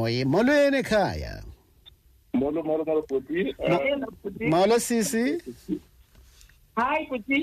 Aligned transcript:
oye 0.00 0.24
molweni 0.24 0.76
ekhaya 0.82 1.42
molo 2.34 2.62
molo 2.62 2.84
molo 2.84 3.02
bhuti 3.08 3.54
um 3.58 4.04
molo 4.52 4.78
sisi 4.78 5.42
hayi 6.76 7.06
kuthi 7.06 7.38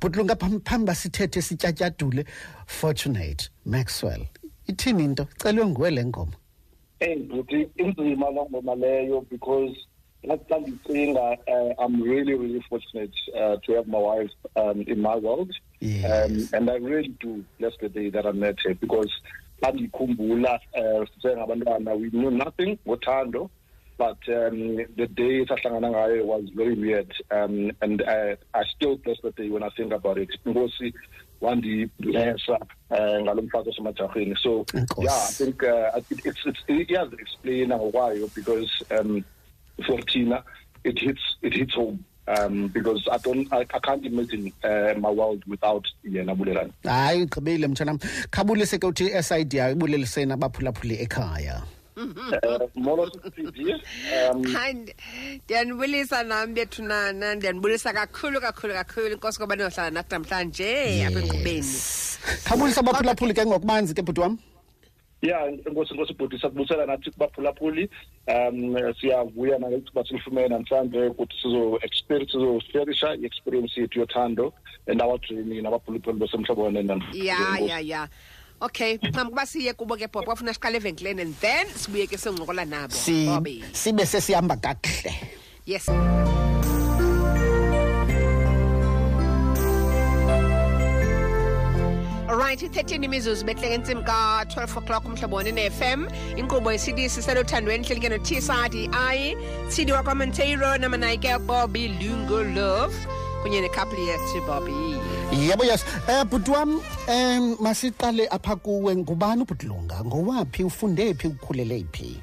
bhutlunga 0.00 0.36
phambi 0.36 0.86
basithethe 0.86 1.42
sityatyadule 1.42 2.24
fortunate 2.66 3.50
maxwell. 3.64 4.22
Ithini 4.68 5.04
into? 5.04 5.24
Celwe 5.38 5.66
nguwe 5.66 5.90
le 5.90 6.04
ngoma 6.04 6.32
eyi 7.00 7.22
bhuti 7.28 7.68
inzima 7.76 8.30
loo 8.30 8.46
ngoma 8.50 8.74
leyo 8.74 9.20
because 9.30 9.76
xa 10.24 10.58
ndicinga 10.58 11.24
uh, 11.54 11.84
i'm 11.84 12.02
really 12.02 12.34
really 12.34 12.62
fortunate 12.68 13.14
uh, 13.40 13.56
to 13.62 13.74
have 13.76 13.86
my 13.88 13.98
wife 13.98 14.34
um, 14.56 14.80
in 14.86 15.00
my 15.00 15.16
world. 15.16 15.50
Yes. 15.80 16.04
um, 16.04 16.48
and 16.52 16.70
i 16.70 16.76
really 16.76 17.12
do 17.20 17.44
bless 17.58 17.74
the 17.80 17.88
day 17.88 18.08
that 18.10 18.26
i 18.26 18.32
met 18.32 18.56
her 18.64 18.74
because 18.74 19.10
xa 19.60 19.72
ndiyikhumbula 19.72 20.60
um 20.80 21.06
sisengabantwana 21.06 21.92
we 21.94 22.10
knew 22.10 22.30
nothing 22.30 22.78
ngothando 22.86 23.50
but 23.98 24.18
um, 24.28 24.76
the 24.96 25.06
day 25.06 25.46
sahlangana 25.46 25.90
ngayo 25.90 26.24
was 26.26 26.44
very 26.54 26.74
weird 26.74 27.14
um, 27.30 27.70
and 27.80 28.02
I, 28.02 28.36
i 28.54 28.64
still 28.74 28.96
bless 28.96 29.20
the 29.22 29.30
day 29.30 29.48
when 29.48 29.62
i 29.62 29.70
think 29.76 29.92
about 29.92 30.18
it. 30.18 30.30
Inkosi 30.46 30.94
wandiblessa 31.40 32.58
um 32.90 33.22
ngalo 33.22 33.42
mfazi 33.42 33.70
osemajarheni 33.70 34.36
so 34.42 34.66
yeah 34.98 35.28
i 35.28 35.32
think 35.32 35.62
uh, 35.62 35.98
it, 36.10 36.26
it's, 36.26 36.46
it's, 36.46 36.60
iyazi-explaina 36.68 37.76
ngokwayo 37.76 38.28
because 38.34 38.70
um, 38.98 39.24
for 39.86 40.00
Tina, 40.02 40.42
it 40.84 40.98
hits 40.98 41.22
it 41.42 41.54
hits 41.54 41.74
home 41.74 41.98
um, 42.26 42.68
because 42.68 43.02
I 43.10 43.18
don't 43.18 43.52
I, 43.52 43.60
I 43.60 43.78
can't 43.78 44.04
imagine 44.04 44.52
uh, 44.64 44.94
my 44.98 45.10
world 45.10 45.42
without 45.46 45.84
yena 46.04 46.34
Bulelani. 46.36 46.72
hayi 46.84 47.22
ugqibile 47.22 47.66
mtshanam 47.68 47.98
khabulise 48.30 48.78
ke 48.78 48.86
uthi 48.86 49.22
sid 49.22 49.52
yayo 49.54 49.72
ibuleliseni 49.72 50.32
abaphulaphuli 50.32 51.02
ekhaya. 51.04 51.62
Uh, 51.96 52.66
molo 52.74 53.02
um, 53.04 54.42
ndiyanibulisa 55.44 56.22
nam 56.22 56.54
bethunana 56.54 57.34
ndiyanibulisa 57.34 57.92
kakhulu 57.92 58.40
kakhulu 58.40 58.74
kakhulu. 58.74 59.12
Inkosi 59.12 59.38
koba 59.38 59.56
niyohlala 59.56 59.90
nathi 59.90 60.14
namhlanje 60.14 61.06
apha 61.06 61.20
enkqubeni 61.20 61.74
khabulisa 62.44 62.80
abaphulaphuli 62.80 63.34
ke 63.34 63.46
ngokubanzi 63.46 63.94
ke 63.94 64.02
bhuti 64.02 64.20
wam 64.20 64.38
yeah 65.24 65.48
enkosi 65.66 65.94
inkosi 65.94 66.14
bhuti 66.14 66.38
sakubusela 66.38 66.86
nathi 66.86 67.10
kubaphulaphuli 67.10 67.90
um 68.28 68.76
siyavuya 69.00 69.58
nangethuba 69.58 70.04
silifumene 70.04 70.48
namhlanje 70.48 71.06
ukuthi 71.06 71.36
sizo 71.42 71.78
experience 71.82 72.32
sizoferisha 72.32 73.14
i-experience 73.14 73.80
yethu 73.80 73.98
yothando 74.00 74.52
endawajoyini 74.86 75.62
nabaphulaphuli 75.62 76.18
basemhlobo 76.18 76.62
wenendan 76.64 77.02
ya 77.12 77.58
ya 77.58 77.80
ya. 77.80 78.08
Okay 78.60 78.98
phambi 78.98 79.30
kuba 79.30 79.46
siye 79.46 79.72
kubo 79.72 79.96
ke 79.96 80.06
bhob 80.06 80.24
kwafuna 80.24 80.54
siqale 80.54 80.76
evenkileni 80.76 81.22
and 81.22 81.34
then 81.40 81.66
sibuye 81.66 82.06
ke 82.06 82.18
sincokola 82.18 82.64
nabo 82.64 82.94
sibe 83.72 84.06
sesihamba 84.06 84.56
kakuhle. 84.56 85.12
Yes 85.66 85.90
Alright, 92.54 92.76
i-13 92.76 93.04
imizuzu 93.04 93.44
behleke 93.44 93.78
ntsimi 93.78 94.02
ka-12 94.02 94.78
o'clock 94.78 95.04
umhlobo 95.04 95.42
ne-FM 95.42 96.06
inkqubo 96.36 96.72
ye-cd 96.72 97.08
siselothandweni 97.08 97.84
hleli 97.86 98.00
ke 98.00 98.08
no-tsadi 98.08 98.88
i 98.92 99.34
cd 99.68 99.92
wakwamonteiro 99.92 100.78
namanayike 100.78 101.38
bobby 101.38 101.88
lungo 101.88 102.42
love 102.42 102.94
kunye 103.42 103.60
nekhapuli 103.60 104.06
yethu 104.08 104.40
bobby. 104.46 104.72
Yebo 105.48 105.64
yes. 105.64 105.84
Um 106.08 106.28
bhuti 106.28 106.50
wam 106.50 106.80
um 107.08 107.56
masiqale 107.60 108.28
apha 108.30 108.56
kuwe. 108.56 108.96
Ngubani 108.96 109.42
ubhutlunga 109.42 110.04
ngowaphi? 110.04 110.64
Ufunde 110.64 111.14
phi? 111.14 111.26
Ukhulele 111.28 111.84
phi? 111.92 112.20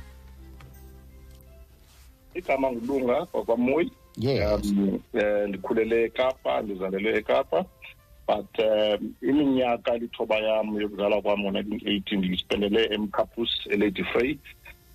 Igama 2.34 2.72
ngulunga 2.72 3.26
kwakwamoyi 3.26 3.92
Yes. 4.18 4.66
um 4.66 5.00
eh, 5.14 5.48
ndikhulele 5.50 6.04
ekapa 6.04 6.62
ndizalelwe 6.62 7.18
ekapa. 7.18 7.66
But 8.32 8.60
um 8.60 9.14
iminyaka 9.22 9.98
lithoba 9.98 10.38
yam 10.40 10.82
yokuzalwa 10.82 11.22
kwam 11.22 11.40
ngo-nineteen 11.40 11.82
eighty 11.86 12.18
ndiyispendele 12.18 12.84
emcampus 12.96 13.50
elady 13.70 14.04
frey 14.04 14.38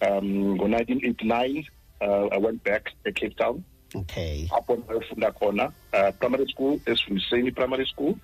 um 0.00 0.54
ngo-nineteen 0.56 1.00
eighty-nine 1.04 1.68
uh, 2.00 2.28
i 2.32 2.38
went 2.38 2.64
back 2.64 2.92
ecape 3.04 3.36
town. 3.36 3.62
Okay. 3.94 4.48
Apho 4.56 4.76
ndayofunda 4.76 5.32
khona 5.32 5.64
uh, 5.92 6.10
primary 6.18 6.46
school 6.52 6.80
esifundiseni 6.86 7.50
primary 7.52 7.86
school. 7.86 8.14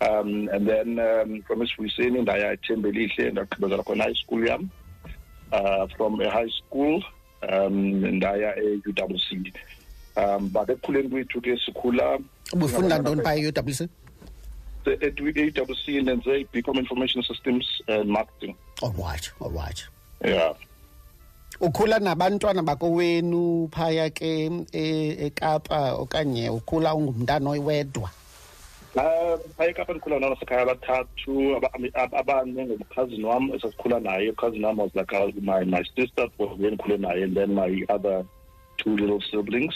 Um 0.00 0.48
and 0.52 0.68
then 0.68 0.98
um, 0.98 1.42
from 1.46 1.62
esifundiseni 1.62 2.22
ndaya 2.22 2.52
ethembelihle 2.52 3.30
ndagqibezela 3.30 3.82
khona 3.82 4.04
high 4.04 4.14
school 4.14 4.48
yam. 4.48 4.68
Uh, 5.52 5.86
from 5.96 6.20
a 6.20 6.30
high 6.30 6.50
school 6.50 7.02
um 7.52 8.04
ndaya 8.16 8.56
e-UWC 8.56 9.52
um 10.16 10.48
but 10.48 10.68
ekukhuleni 10.70 11.08
kwethu 11.08 11.40
ke 11.40 11.58
sikhula 11.66 12.18
ubufunda 12.52 12.98
ntoni 12.98 13.22
phaa 13.22 13.34
e-uwc 13.34 13.88
e-UWC 14.90 16.02
nenze 16.02 16.40
i-Bcom 16.40 16.78
Information 16.78 17.22
Systems 17.22 17.66
and 17.88 18.08
Marketing. 18.10 18.54
Allright 18.82 19.30
allright 19.40 19.84
yeah. 20.24 20.54
Ukhula 21.60 21.98
nabantwana 21.98 22.62
bakowenu 22.62 23.68
phaya 23.72 24.10
ke 24.10 24.50
ekapa 25.26 25.92
okanye 25.94 26.50
ukhula 26.50 26.94
ungumntana 26.94 27.50
wedwa 27.50 28.10
Um, 28.96 29.38
phaya 29.58 29.70
eKapa 29.70 29.92
ndikhula 29.92 30.18
nalo 30.20 30.36
sekhaya 30.36 30.62
abathathu 30.62 31.56
aba- 31.56 31.70
ab- 31.94 32.14
abane 32.14 32.66
ngumkhazini 32.66 33.24
wam 33.24 33.50
esasikhula 33.54 34.00
naye. 34.00 34.30
Ukhazini 34.30 34.64
wam 34.64 34.76
was 34.78 34.94
like 34.94 35.12
uh, 35.12 35.30
my, 35.42 35.64
my 35.64 35.82
sister 35.96 36.28
was 36.38 36.56
then 36.60 36.76
ndikhule 36.76 36.98
naye. 36.98 37.24
And 37.24 37.36
then 37.36 37.54
my 37.54 37.82
other 37.88 38.24
two 38.78 38.96
little 38.96 39.20
siblings 39.32 39.74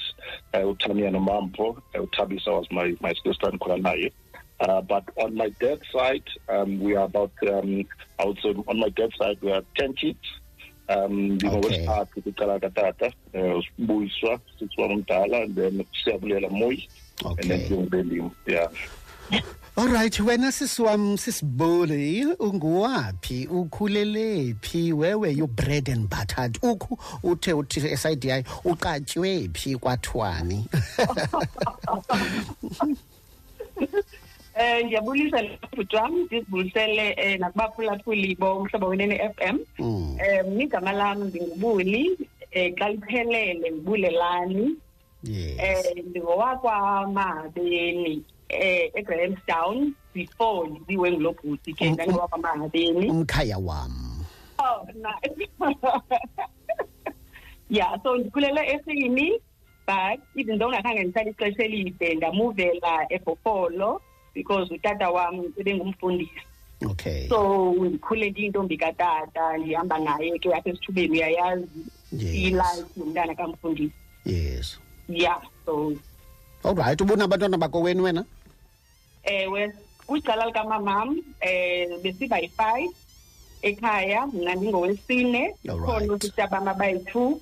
uh, 0.55 0.59
utania 0.61 1.11
nomampo 1.11 1.71
uh, 1.97 2.03
utabisa 2.03 2.53
was 2.53 2.71
my, 2.71 2.95
my 3.01 3.13
sister 3.25 3.49
ndikhula 3.51 3.77
naye 3.79 4.13
uh, 4.61 4.81
but 4.83 5.05
on 5.17 5.35
my 5.37 5.51
dad's 5.61 5.83
side 5.93 6.25
um, 6.49 6.81
we 6.81 6.97
are 6.97 7.05
about 7.05 7.33
um, 7.51 7.85
i 8.19 8.25
would 8.25 8.39
say 8.43 8.49
on 8.67 8.79
my 8.81 8.89
dad's 8.91 9.17
side 9.19 9.39
we 9.43 9.53
are 9.53 9.63
10 9.77 9.95
kids. 9.95 10.19
Um 10.91 10.95
Okay. 10.95 11.37
ndingowesithathu 11.37 12.23
kwicala 12.23 12.61
katata 12.61 13.13
um 13.35 13.59
usibuyiswa 13.59 14.41
sisi 14.59 14.81
wam 14.81 14.91
omdala 14.93 15.39
and 15.43 15.55
then 15.57 15.85
siyabulela 16.05 16.49
moyi 16.49 16.89
and 17.25 17.37
then 17.37 17.51
Okay. 17.53 17.65
ndiyongubelimo 17.65 18.33
yeah. 18.47 18.69
Allright 19.77 20.21
wena 20.21 20.53
sisi 20.53 20.83
wam 20.83 21.17
sisibuli 21.19 22.25
unguwaphi 22.39 23.47
ukhulele 23.47 24.55
phi 24.61 24.93
wewe 24.93 25.33
you 25.33 25.47
bread 25.47 25.89
and 25.91 26.09
buttered? 26.09 26.59
Ukhu 26.63 26.99
uthe 27.23 27.53
uthi 27.53 27.81
esidi 27.87 28.45
uqatywe 28.65 29.49
phi 29.53 29.77
kwathwani 29.77 30.65
um 34.59 34.87
ndiyabulisa 34.87 35.43
lebhuti 35.43 35.97
wam 35.97 36.19
ndizibulisele 36.23 37.15
um 37.15 37.41
nakubaphulaphuli 37.41 38.35
bomhlobo 38.35 38.87
wenene 38.87 39.31
FM 39.35 39.59
Mm. 39.79 40.19
um 40.47 40.61
igama 40.61 40.93
lam 40.93 41.25
ndingubuli 41.25 42.11
um 42.57 42.75
xa 42.79 42.89
liphelele 42.89 43.71
ngibulelani 43.71 44.77
um 45.25 46.07
ndingowakwamahhabeni 46.07 48.17
um 48.17 48.23
egrahamstown 48.95 49.93
before 50.15 50.71
ndibiwe 50.71 51.13
ngulo 51.13 51.33
bhuti 51.33 51.73
ke 51.75 51.87
Um, 51.87 51.93
ndangowakwamahhabeni 51.93 53.11
umkhaya 53.11 53.59
wam 53.59 54.05
Oh, 54.61 54.87
yeah, 57.71 57.95
so 58.03 58.17
ndikhulele 58.17 58.67
esini 58.75 59.41
but 59.87 60.21
even 60.37 60.59
though 60.59 60.71
ngakhange 60.73 61.05
ndihlale 61.05 61.31
ixesha 61.31 61.65
elide 61.65 62.15
ndamuvela 62.15 63.07
ebhofolo 63.13 64.03
because 64.35 64.71
utata 64.75 65.11
wam 65.11 65.45
ebengumfundisi 65.59 66.41
okay. 66.91 67.29
So 67.29 67.73
ndikhule 67.79 68.31
ndiyintombi 68.31 68.77
katata 68.77 69.57
ndihamba 69.59 69.99
naye 69.99 70.39
ke 70.39 70.55
apha 70.55 70.71
esithubeni 70.71 71.11
uyayazi 71.13 71.67
Yes. 72.13 72.35
ilife 72.35 72.85
yomntana 72.97 73.35
kamfundisi. 73.35 73.93
Yes. 74.25 74.79
Yeah 75.09 75.43
so. 75.67 75.93
Allright 76.65 77.01
ubunabantwana 77.01 77.59
bakowenu 77.59 78.03
wena 78.03 78.25
ewe 79.23 79.73
kwicala 80.07 80.47
likamamam 80.47 81.09
um 81.09 82.03
besiba 82.03 82.39
yi-five 82.39 82.91
ekhaya 83.63 84.27
mna 84.27 84.55
ndingowesine. 84.55 85.55
Alright. 85.69 85.85
khona 85.87 86.13
usista 86.15 86.47
bam 86.47 86.69
abayi-two 86.69 87.27
um 87.29 87.41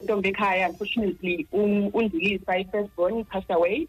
intombi 0.00 0.28
ekhaya 0.28 0.68
unfortunately 0.70 1.46
um- 1.52 1.90
undilisa 1.94 2.58
i-first 2.58 2.90
born 2.96 3.24
passed 3.24 3.50
away. 3.50 3.86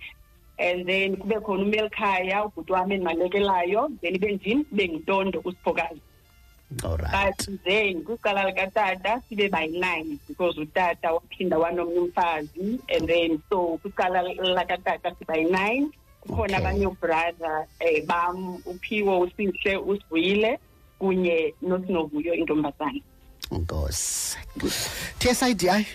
And 0.62 0.86
then 0.88 1.16
kube 1.18 1.40
khona 1.40 1.64
umelkhaya 1.64 2.46
ubhuti 2.46 2.72
wam 2.72 2.92
endimalekelayo 2.92 3.90
then 4.02 4.16
ibe 4.16 4.32
ndim 4.32 4.60
ibe 4.72 4.88
ngintondo 4.88 5.42
usiphokazi 5.46 6.02
allright 6.84 7.48
but 7.48 7.64
then 7.64 8.04
kwicala 8.04 8.46
likatata 8.46 9.22
sibe 9.30 9.50
bayi-nine 9.50 10.20
because 10.28 10.58
utata 10.62 11.14
waphinda 11.14 11.58
wanomnye 11.58 12.00
umfazi. 12.00 12.80
And 12.96 13.08
then 13.08 13.42
so 13.50 13.80
kwicala 13.84 14.24
lakatata 14.40 15.16
sibayi-nine 15.20 15.92
kukhona 16.22 16.58
Okay. 16.58 16.66
abanye 16.66 16.88
ubrother 16.88 17.66
um 17.82 18.06
bam 18.06 18.56
uphiwo 18.66 19.20
usihle 19.20 19.78
usivuyile 19.78 20.60
kunye 21.00 21.54
nosinovuyo 21.62 22.34
intombazane. 22.34 23.04
Nkosi. 23.52 24.38
TSIDI 25.20 25.66
yes 25.66 25.76
uya 25.76 25.86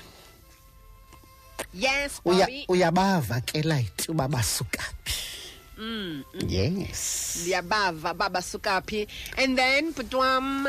Bobby 2.24 2.64
uyabava 2.68 3.40
ke 3.46 3.62
light 3.64 4.08
uba 4.08 4.28
basuka 4.28 4.82
phi. 5.04 5.14
Mm. 5.78 6.24
Yes. 6.48 7.38
ndiyabava 7.42 8.14
baba 8.14 8.40
sukaphi 8.42 9.06
and 9.36 9.58
then 9.58 9.92
butwam 9.92 10.66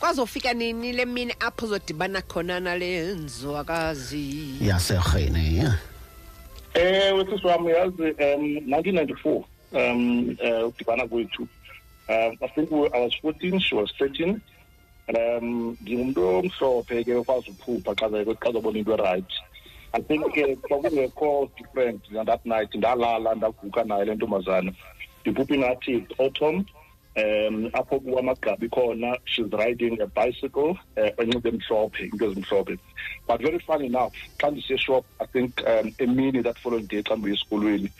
kwazofika 0.00 0.52
nini 0.54 0.92
le 0.92 1.04
mini 1.06 1.32
apho 1.40 1.64
uzodibana 1.66 2.20
khona 2.22 2.60
nale 2.60 3.14
nzwakazi 3.14 4.58
Yaserhene 4.60 5.54
yeah. 5.54 5.78
ewe 6.74 7.24
sisi 7.30 7.46
wami 7.46 7.70
yazi 7.70 8.02
um 8.02 8.56
1994 8.68 9.42
um 9.72 10.28
uh, 10.28 10.68
udibana 10.68 11.08
kwethu 11.08 11.42
um 12.08 12.36
i 12.40 12.48
think 12.54 12.70
we- 12.70 12.90
i 12.92 13.00
was 13.04 13.12
14 13.24 13.60
she 13.60 13.74
was 13.74 13.90
13 14.00 14.36
um 15.08 15.76
ngingumuntu 15.82 16.28
omhlophe 16.28 17.04
ke 17.04 17.14
okwazi 17.14 17.50
uphupha 17.50 17.94
xa 17.94 18.08
ze- 18.08 18.24
xa 18.34 18.52
zobona 18.52 18.78
into 18.78 18.96
right 18.96 19.32
i 19.96 20.00
think 20.02 20.22
ke 20.34 20.56
kwakungekho 20.68 21.48
different 21.56 22.02
on 22.18 22.26
that 22.26 22.44
night 22.44 22.74
ndalala 22.74 23.34
ndaguka 23.34 23.84
naye 23.84 24.04
le 24.04 24.14
ntombazana. 24.14 24.72
Ndiphupha 25.20 25.54
ingathi 25.54 25.92
it's 25.92 26.20
autumn 26.20 26.64
um 27.16 27.70
apho 27.72 28.00
kuwamagqabi 28.00 28.68
khona 28.68 29.18
she's 29.24 29.50
riding 29.52 30.00
a 30.02 30.06
bicycle 30.06 30.76
uh, 30.96 31.10
enxibe 31.18 31.48
emhlophe 31.48 32.04
into 32.04 32.24
ezimhlophe. 32.26 32.78
But 33.26 33.40
very 33.40 33.58
funny 33.58 33.86
enough 33.86 34.12
xa 34.38 34.50
ndiseshop 34.50 35.04
i 35.20 35.26
think 35.26 35.62
um 35.66 35.94
emini 35.98 36.42
that 36.42 36.58
following 36.58 36.86
day 36.86 37.02
xa 37.02 37.16
ndibuye 37.16 37.34
esikolweni 37.34 37.90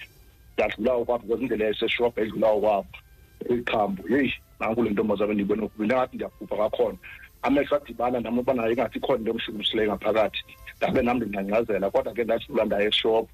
ndadlula 0.54 0.96
ukwapho 0.96 1.26
because 1.26 1.42
indlela 1.42 1.64
yayiseshop 1.64 2.18
edlula 2.18 2.52
ukwapho 2.52 2.96
ikhambo 3.50 4.02
yeyi 4.08 4.34
nanku 4.60 4.82
le 4.82 4.90
ntombazana 4.90 5.32
ndiyibona 5.32 5.68
kubina 5.68 5.94
ngathi 5.94 6.16
ndiyaphupha 6.16 6.56
kakhona 6.56 6.98
amehlo 7.42 7.76
adibana 7.76 8.20
nam 8.20 8.38
uba 8.38 8.54
nayo 8.54 8.72
ingathi 8.72 8.98
ikhona 8.98 9.18
into 9.18 9.30
emshumisileyo 9.30 9.88
ngaphakathi. 9.90 10.44
Ndabe 10.78 11.02
nam 11.02 11.16
ndingcangcazela 11.16 11.90
kodwa 11.90 12.12
ke 12.12 12.24
ndadlula 12.24 12.64
ndaye 12.64 12.88
eshop 12.88 13.28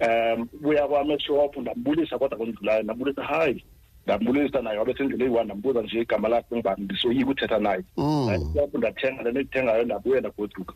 um 0.00 0.48
buya 0.60 0.88
kwami 0.88 1.12
eshop 1.14 1.56
ndambulisa 1.56 2.18
kodwa 2.18 2.38
kondlulayo 2.38 2.82
ndambulisa 2.82 3.22
hayi 3.24 3.64
ndambulisa 4.06 4.62
naye 4.62 4.78
wabe 4.78 4.94
sendlela 4.94 5.24
eyi-one 5.24 5.44
ndambuza 5.44 5.82
nje 5.82 6.00
igama 6.00 6.28
lakhe 6.28 6.62
ndisoyika 6.78 7.30
uthetha 7.30 7.58
naye 7.58 7.82
Mm. 7.96 8.30
ndathenga 8.74 9.22
le 9.22 9.30
nto 9.30 9.40
ndithengayo 9.40 9.84
ndabuya 9.84 10.20
ndagoduka 10.20 10.74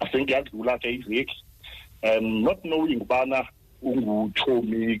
i 0.00 0.08
think 0.08 0.30
yadlula 0.30 0.78
ke 0.78 0.94
iveki 0.94 1.44
um 2.02 2.42
not 2.42 2.60
knowing 2.62 2.96
ubana 2.96 3.44
ungutshomi 3.82 4.98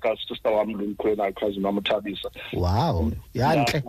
kasista 0.00 0.50
wam 0.50 0.70
lo 0.80 0.86
mkhwelayo 0.86 1.32
khazini 1.32 1.64
wam 1.66 1.78
uthabisa 1.78 2.30
Wow. 2.52 3.10
Yanhle. 3.34 3.82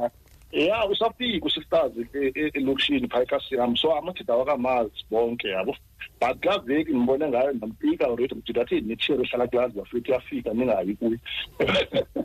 Ya 0.56 0.88
usafika 0.88 1.46
usisters 1.46 1.94
e- 2.13 2.31
e- 2.36 2.52
elokishini 2.54 3.07
phaya 3.07 3.24
ekasiyam 3.24 3.75
so 3.78 3.94
amadoda 3.98 4.34
awakamazi 4.34 5.06
bonke 5.12 5.48
yabo. 5.50 5.75
But 6.22 6.40
kulaa 6.42 6.60
veki 6.60 6.92
ndibone 6.94 7.28
ngayo 7.30 7.52
ndampika 7.54 8.06
already 8.06 8.36
mdida 8.36 8.62
athi 8.62 8.81
nitshire 8.81 9.24
ehlala 9.24 9.48
kulazi 9.48 9.78
bafika 9.78 10.10
iyafika 10.12 10.54
ningayi 10.54 10.96
kuyo. 10.96 11.19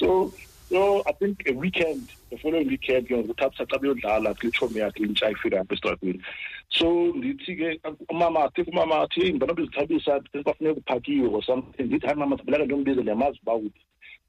So 0.00 0.34
so 0.72 1.02
i 1.06 1.12
think 1.12 1.42
a 1.46 1.52
weekend 1.52 2.10
the 2.30 2.38
following 2.38 2.68
weekend 2.68 3.06
ke 3.08 3.14
ngokuthathisa 3.16 3.66
xa 3.70 3.78
beyodlala 3.78 4.34
kwitshomi 4.34 4.80
yakhe 4.80 5.02
intsha 5.04 5.30
ifika 5.30 5.60
apha 5.60 5.74
esitratweni. 5.74 6.20
So 6.68 7.12
ndithi 7.14 7.56
ke 7.56 7.80
umama 8.10 8.44
athi 8.44 8.62
umama 8.62 9.00
athi 9.02 9.20
heyi 9.20 9.32
mbona 9.32 9.54
bezithabisa 9.54 10.20
kwafuneka 10.44 10.80
uphakiwe 10.80 11.28
or 11.28 11.42
something. 11.44 11.82
Ndithi 11.82 12.06
hayi 12.06 12.18
mama 12.18 12.38
sibaleka 12.38 12.64
ndiyombiza 12.64 13.00
ndiyamazi 13.00 13.38
uba 13.42 13.54
uphi 13.54 13.80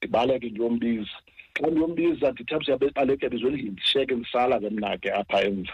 ndibaleke 0.02 0.50
ndiyombiza. 0.50 1.12
Xa 1.56 1.68
ndiyombiza 1.72 2.32
ndithi 2.32 2.54
apho 2.54 2.66
siyabaleke 2.66 3.30
bizweni 3.30 3.72
ndishiyeke 3.72 4.16
ndisala 4.16 4.60
ke 4.60 4.70
mna 4.70 4.98
ke 4.98 5.10
apha 5.12 5.42
emva. 5.48 5.74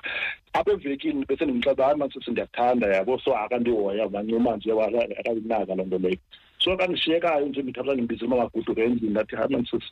Apha 0.53 0.71
evekini 0.71 1.25
bese 1.25 1.45
ndimxelela 1.45 1.85
hayi 1.85 1.97
masisi 1.97 2.31
ndiyakuthanda 2.31 2.87
yabo 2.95 3.19
so 3.19 3.31
akandihoya 3.37 4.07
bancuma 4.07 4.55
nje 4.55 4.71
akayinaka 4.71 5.75
loo 5.75 5.85
nto 5.85 5.97
leyo. 5.97 6.17
So 6.59 6.77
kandishiyekayo 6.77 7.45
nje 7.47 7.61
ndithatha 7.61 7.93
uma 7.93 8.25
umamaguduke 8.25 8.83
endlini 8.83 9.11
ndathi 9.11 9.35
hayi 9.35 9.53
mansisi 9.53 9.91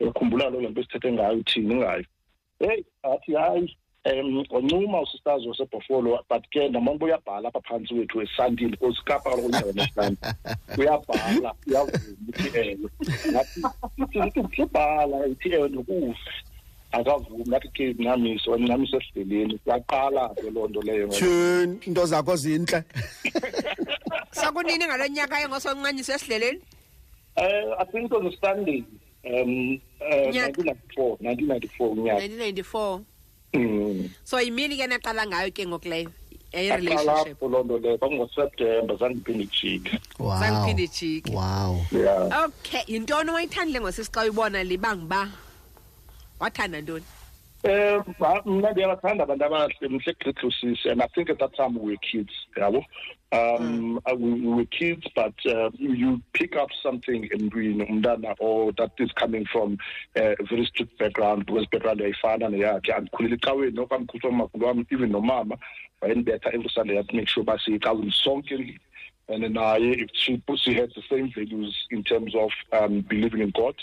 ukhumbula 0.00 0.50
lo 0.50 0.60
le 0.60 0.68
nto 0.68 0.82
sithethe 0.82 1.12
ngayo 1.12 1.42
thini 1.42 1.74
ngayo. 1.74 2.04
Heyi 2.58 2.84
athi 3.02 3.34
hayi 3.34 3.76
um 4.04 4.44
wancuma 4.50 5.02
usisters 5.02 5.46
wasebhofolo 5.46 6.18
but 6.28 6.44
ke 6.50 6.68
ndamona 6.68 6.96
uba 6.96 7.06
uyabhala 7.06 7.48
apha 7.48 7.60
phantsi 7.60 7.94
wethu 7.94 8.22
esandile 8.22 8.70
because 8.70 9.02
kapha 9.04 9.30
kaloku 9.30 9.46
unyawo 9.46 9.72
nesandi 9.72 10.18
uyabhala 10.78 11.54
uyavuma 11.66 12.16
uthi 12.28 12.58
ewe 12.58 12.78
ngathi 13.30 14.38
ithi 14.38 14.62
ubhala 14.62 15.26
ithi 15.26 15.52
ewe 15.52 15.68
nokufa. 15.68 16.30
Akavumi 16.92 17.44
ngathi 17.48 17.68
ke 17.68 17.94
mnamiso 17.98 18.58
mnamiso 18.58 18.96
esidleleni 18.96 19.58
siyaqala 19.64 20.28
ke 20.34 20.50
loo 20.50 20.68
nto 20.68 20.82
leyo. 20.82 21.08
Tshuni 21.08 21.78
into 21.86 22.06
zakho 22.06 22.36
zinhle. 22.36 22.84
sakunini 24.30 24.86
ngalo 24.86 25.06
nyaka 25.08 25.42
engosoncanyisa 25.42 26.14
esidleleni 26.14 26.60
um 27.36 27.74
i 27.78 27.84
think 27.84 28.06
it 28.06 28.12
was 28.12 28.34
a 28.34 28.36
sunday 28.40 28.84
um 29.24 29.80
uh, 30.00 30.30
Nyaka. 30.32 30.62
1994 30.62 31.16
1994 31.20 31.90
unyaka. 31.90 32.26
1994 32.26 33.00
Mm. 33.54 34.10
so 34.24 34.40
yimini 34.40 34.76
ke 34.76 34.86
naqala 34.86 35.26
ngayo 35.26 35.50
ke 35.50 35.66
ngokuleyo 35.66 36.06
aqala 36.06 36.54
yayi-relationship 36.54 37.34
apho 37.38 37.48
loo 37.48 37.62
nto 37.64 37.78
leyo 37.78 37.98
kwangoseptemba 37.98 38.94
zange 38.96 39.14
ndiphinde 39.14 39.44
ijike 39.44 40.00
Wow. 40.18 40.38
zangiphinde 40.40 40.82
ijike 40.84 41.30
Wow. 41.34 41.82
yeah 41.92 42.44
okay 42.46 42.82
yintoni 42.86 43.30
owayithandile 43.30 43.80
ngosisi 43.80 44.10
xa 44.10 44.22
uyibona 44.22 44.62
libanga 44.64 45.02
uba 45.04 45.22
wathanda 46.40 46.80
ntoni 46.80 47.04
Um, 47.62 48.04
mna 48.46 48.70
ndiyabathanda 48.70 49.24
abantu 49.24 49.44
abahle 49.44 49.88
mhle 49.88 50.90
and 50.90 51.02
I 51.02 51.06
think 51.08 51.28
at 51.28 51.38
that 51.40 51.54
time 51.54 51.74
we 51.74 51.90
were 51.90 51.96
kids, 51.96 52.32
yabo. 52.56 52.84
Um, 53.32 54.00
uh, 54.06 54.14
we, 54.14 54.32
we 54.32 54.48
were 54.48 54.64
kids, 54.64 55.06
but 55.14 55.34
uh, 55.46 55.70
you 55.74 56.22
pick 56.32 56.56
up 56.56 56.70
something 56.82 57.28
in 57.30 57.48
being 57.50 57.80
umntana 57.80 58.34
or 58.40 58.72
that 58.72 58.92
is 58.98 59.12
coming 59.12 59.44
from 59.52 59.76
uh, 60.16 60.34
a 60.40 60.44
very 60.48 60.64
strict 60.64 60.98
background 60.98 61.46
because 61.46 61.66
background 61.66 62.00
ayifana 62.00 62.48
neyakhe 62.48 62.92
andikhulele 62.92 63.34
ecaweni 63.34 63.80
okwamkhutshwa 63.80 64.30
umakhulu 64.30 64.66
wam 64.66 64.86
even 64.90 65.10
nomama 65.12 65.58
wayendibetha 66.00 66.54
every 66.54 66.70
sunday 66.70 66.96
yathi 66.96 67.16
make 67.16 67.28
sure 67.28 67.42
uba 67.42 67.58
siyecaweni 67.58 68.12
sonke 68.12 68.80
and 69.28 69.44
naye 69.54 69.92
if 69.92 70.10
she, 70.12 70.42
she 70.56 70.74
had 70.74 70.90
the 70.94 71.02
same 71.08 71.30
values 71.36 71.86
in 71.90 72.02
terms 72.02 72.34
of 72.34 72.50
um, 72.72 73.00
believing 73.02 73.42
in 73.42 73.50
God 73.50 73.76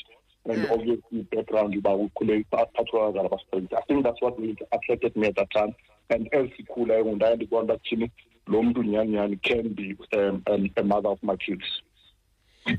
and 0.50 0.58
Mm. 0.58 0.72
obviously 0.72 1.24
background 1.32 1.76
uba 1.76 1.90
ukhule 1.90 2.46
phathwa 2.52 3.30
i 3.78 3.82
think 3.88 4.04
that's 4.04 4.22
what 4.22 4.40
really 4.40 4.58
attracted 4.72 5.16
me 5.16 5.28
at 5.28 5.36
that 5.36 5.50
time 5.52 5.74
and 6.10 6.30
as 6.34 6.50
sikhula 6.58 7.04
ndaye 7.04 7.36
ndibona 7.36 7.64
uba 7.64 7.78
thini 7.78 8.12
lo 8.48 8.64
mntu 8.64 8.84
nyhani 8.84 9.12
nyhani 9.12 9.38
can 9.38 9.70
be 9.70 9.96
um, 10.14 10.42
um, 10.50 10.70
a 10.76 10.84
mother 10.84 11.10
of 11.10 11.24
my 11.24 11.36
kids. 11.38 11.82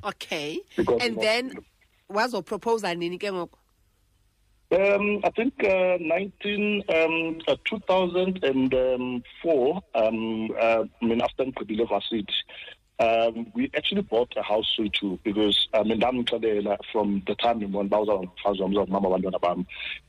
Okay. 0.05 0.59
Because 0.77 1.03
and 1.03 1.19
then 1.21 1.53
wazoproposa 2.11 2.95
nini 2.97 3.19
ke 3.19 3.33
ngoko? 3.33 3.59
Um, 4.71 5.21
I 5.25 5.31
think 5.31 5.55
uh, 5.65 5.97
19, 5.99 6.85
um, 6.91 7.39
uh, 7.49 7.57
2004, 7.65 9.83
um, 9.95 10.51
uh, 10.51 10.85
I 11.01 11.05
mean, 11.05 11.23
after 11.23 11.45
Nkibile 11.45 11.89
Varsity, 11.89 12.27
um, 13.01 13.53
we 13.55 13.71
actually 13.77 14.03
bought 14.03 14.33
a 14.37 14.43
house 14.43 14.67
too 14.89 15.19
because 15.23 15.69
I 15.73 15.83
mean 15.85 16.03
I'm 16.03 16.25
from 16.93 17.23
the 17.27 17.35
time 17.37 17.63
in 17.63 17.73
one 17.73 17.89
thousand 17.89 18.29
Mama 18.89 19.09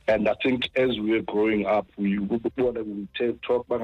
and 0.08 0.28
I 0.28 0.34
think 0.42 0.70
as 0.74 0.98
we 0.98 1.12
were 1.12 1.20
growing 1.20 1.66
up 1.66 1.86
we 1.96 2.18
would 2.18 2.42
we 2.82 3.08
talk 3.42 3.66
about 3.66 3.80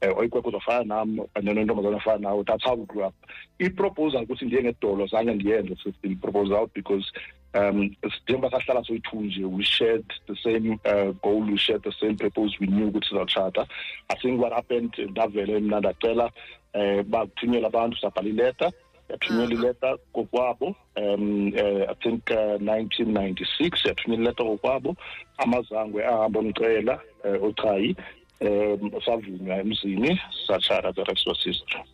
eh, 0.00 0.06
and 1.36 1.46
then 1.46 1.58
that's 2.46 2.64
how 2.64 2.74
we 2.74 2.86
grew 2.86 3.04
up. 3.04 3.14
I 3.58 3.68
proposal 3.68 4.24
was 4.28 4.42
in 4.42 4.50
the 4.50 4.58
end 4.58 4.80
dollars 4.80 5.10
and 5.12 5.30
the 5.38 5.54
end 5.54 5.70
proposal 6.16 6.56
out 6.56 6.72
because 6.74 7.10
um 7.54 7.90
njengoba 8.26 8.50
sahlala 8.50 8.84
soyi-two 8.84 9.20
nje 9.20 9.44
we 9.44 9.64
shared 9.64 10.04
the 10.26 10.36
same 10.42 10.78
uh, 10.84 11.12
goal 11.22 11.42
we 11.42 11.58
shared 11.58 11.82
the 11.82 11.92
same 12.00 12.14
purpose 12.16 12.56
we 12.60 12.66
knew 12.66 12.88
ukuthi 12.88 13.08
sizawutshata. 13.08 13.66
I 14.08 14.14
think 14.16 14.40
what 14.40 14.52
happened 14.52 14.94
ndavele 14.98 15.60
mna 15.60 15.78
ndacela 15.80 16.30
um 16.74 17.02
bathunyelwa 17.10 17.68
abantu 17.68 17.96
sabhala 17.98 18.28
ileta 18.28 18.72
yathunyelwa 19.08 19.54
ileta 19.54 19.96
kokwabo 20.12 20.74
um 20.96 21.48
uh, 21.48 21.90
i 21.90 21.94
think 22.02 22.22
uh, 22.30 22.36
1996 22.36 23.88
yathunyelwa 23.88 24.24
ileta 24.24 24.44
kokwabo 24.44 24.96
amazangwe 25.38 26.06
ahamba 26.06 26.40
omcela 26.40 27.00
uh, 27.24 27.44
ochayi 27.44 27.96
um 28.40 28.90
savunywa 29.04 29.56
emzini 29.56 30.20
satshata 30.46 30.92
the 30.92 31.04
rest 31.04 31.26
was 31.26 31.44
history. 31.44 31.84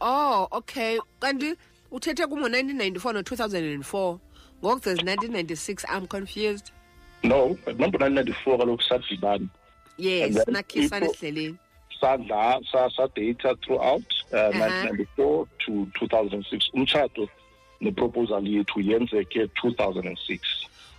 Oh 0.00 0.48
okay. 0.52 0.98
Kanti 1.20 1.54
uthethe 1.90 2.26
kungo-1994 2.26 3.12
no-2004 3.12 4.18
ngoku 4.64 4.80
there's 4.80 5.02
1996 5.02 5.84
i'm 5.88 6.06
confused. 6.06 6.70
No 7.22 7.56
remember 7.66 7.98
1994 8.00 8.58
kaloku 8.58 8.82
sadibana 8.82 9.46
yes 9.98 10.36
nakhisana 10.48 11.06
esidleleni 11.06 11.56
sadla 12.00 12.60
sa- 12.72 12.90
sadata 12.90 13.54
throughout 13.56 14.04
uh, 14.32 14.38
Uh-huh. 14.38 14.60
1994 14.60 15.46
to 15.58 15.72
2006 16.06 16.70
umtshato 16.74 17.28
neproposal 17.80 18.46
yethu 18.48 18.80
yenzeke 18.80 19.44
2006 19.44 20.38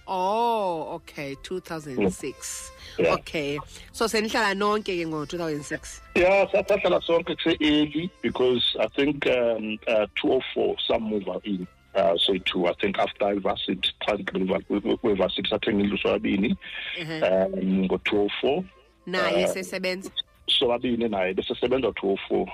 oh 0.08 0.94
okay 0.96 1.36
2006 1.44 2.72
Yeah. 3.00 3.14
okay. 3.16 3.58
So 3.94 4.06
senihlala 4.06 4.52
nonke 4.54 4.92
ke 5.00 5.06
ngo-2006 5.08 6.02
Yeah, 6.16 6.44
sahlala 6.52 7.00
sonke 7.02 7.36
kuse-early 7.40 8.12
because 8.22 8.76
I 8.80 8.88
think 8.96 9.26
um, 9.28 9.80
uh, 9.88 10.08
204 10.20 10.76
some 10.88 11.04
move 11.04 11.24
in. 11.46 11.66
Uh, 11.96 12.16
so 12.18 12.36
two, 12.46 12.68
I 12.68 12.74
think 12.82 13.00
after 13.00 13.32
ivarsity 13.32 13.92
kwevarsity 14.02 15.48
sathenga 15.50 15.84
indlu 15.84 15.98
sobabini 15.98 16.56
um 17.00 17.88
ngo-204 17.88 18.64
naye 19.08 19.42
Eh, 19.44 19.48
sesebenza? 19.48 20.12
sobabini 20.48 21.08
naye 21.10 21.34
besesebenza 21.34 21.88
204 21.88 22.36
um 22.36 22.50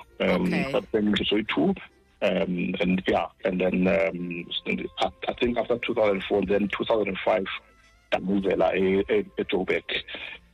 Okay. 0.46 0.72
sathenga 0.72 1.10
indlu 1.10 1.26
soyi-two 1.26 1.74
um 2.22 2.74
and 2.80 3.04
yeah 3.08 3.28
and 3.46 3.62
then 3.62 3.88
um 3.88 4.46
I, 5.00 5.10
I 5.28 5.34
think 5.34 5.58
after 5.58 5.78
2004 5.78 6.46
then 6.46 6.68
2005 6.68 7.46
ndamuvela 8.12 8.76
e- 8.76 9.06
e- 9.10 9.26
ejoburg 9.38 9.84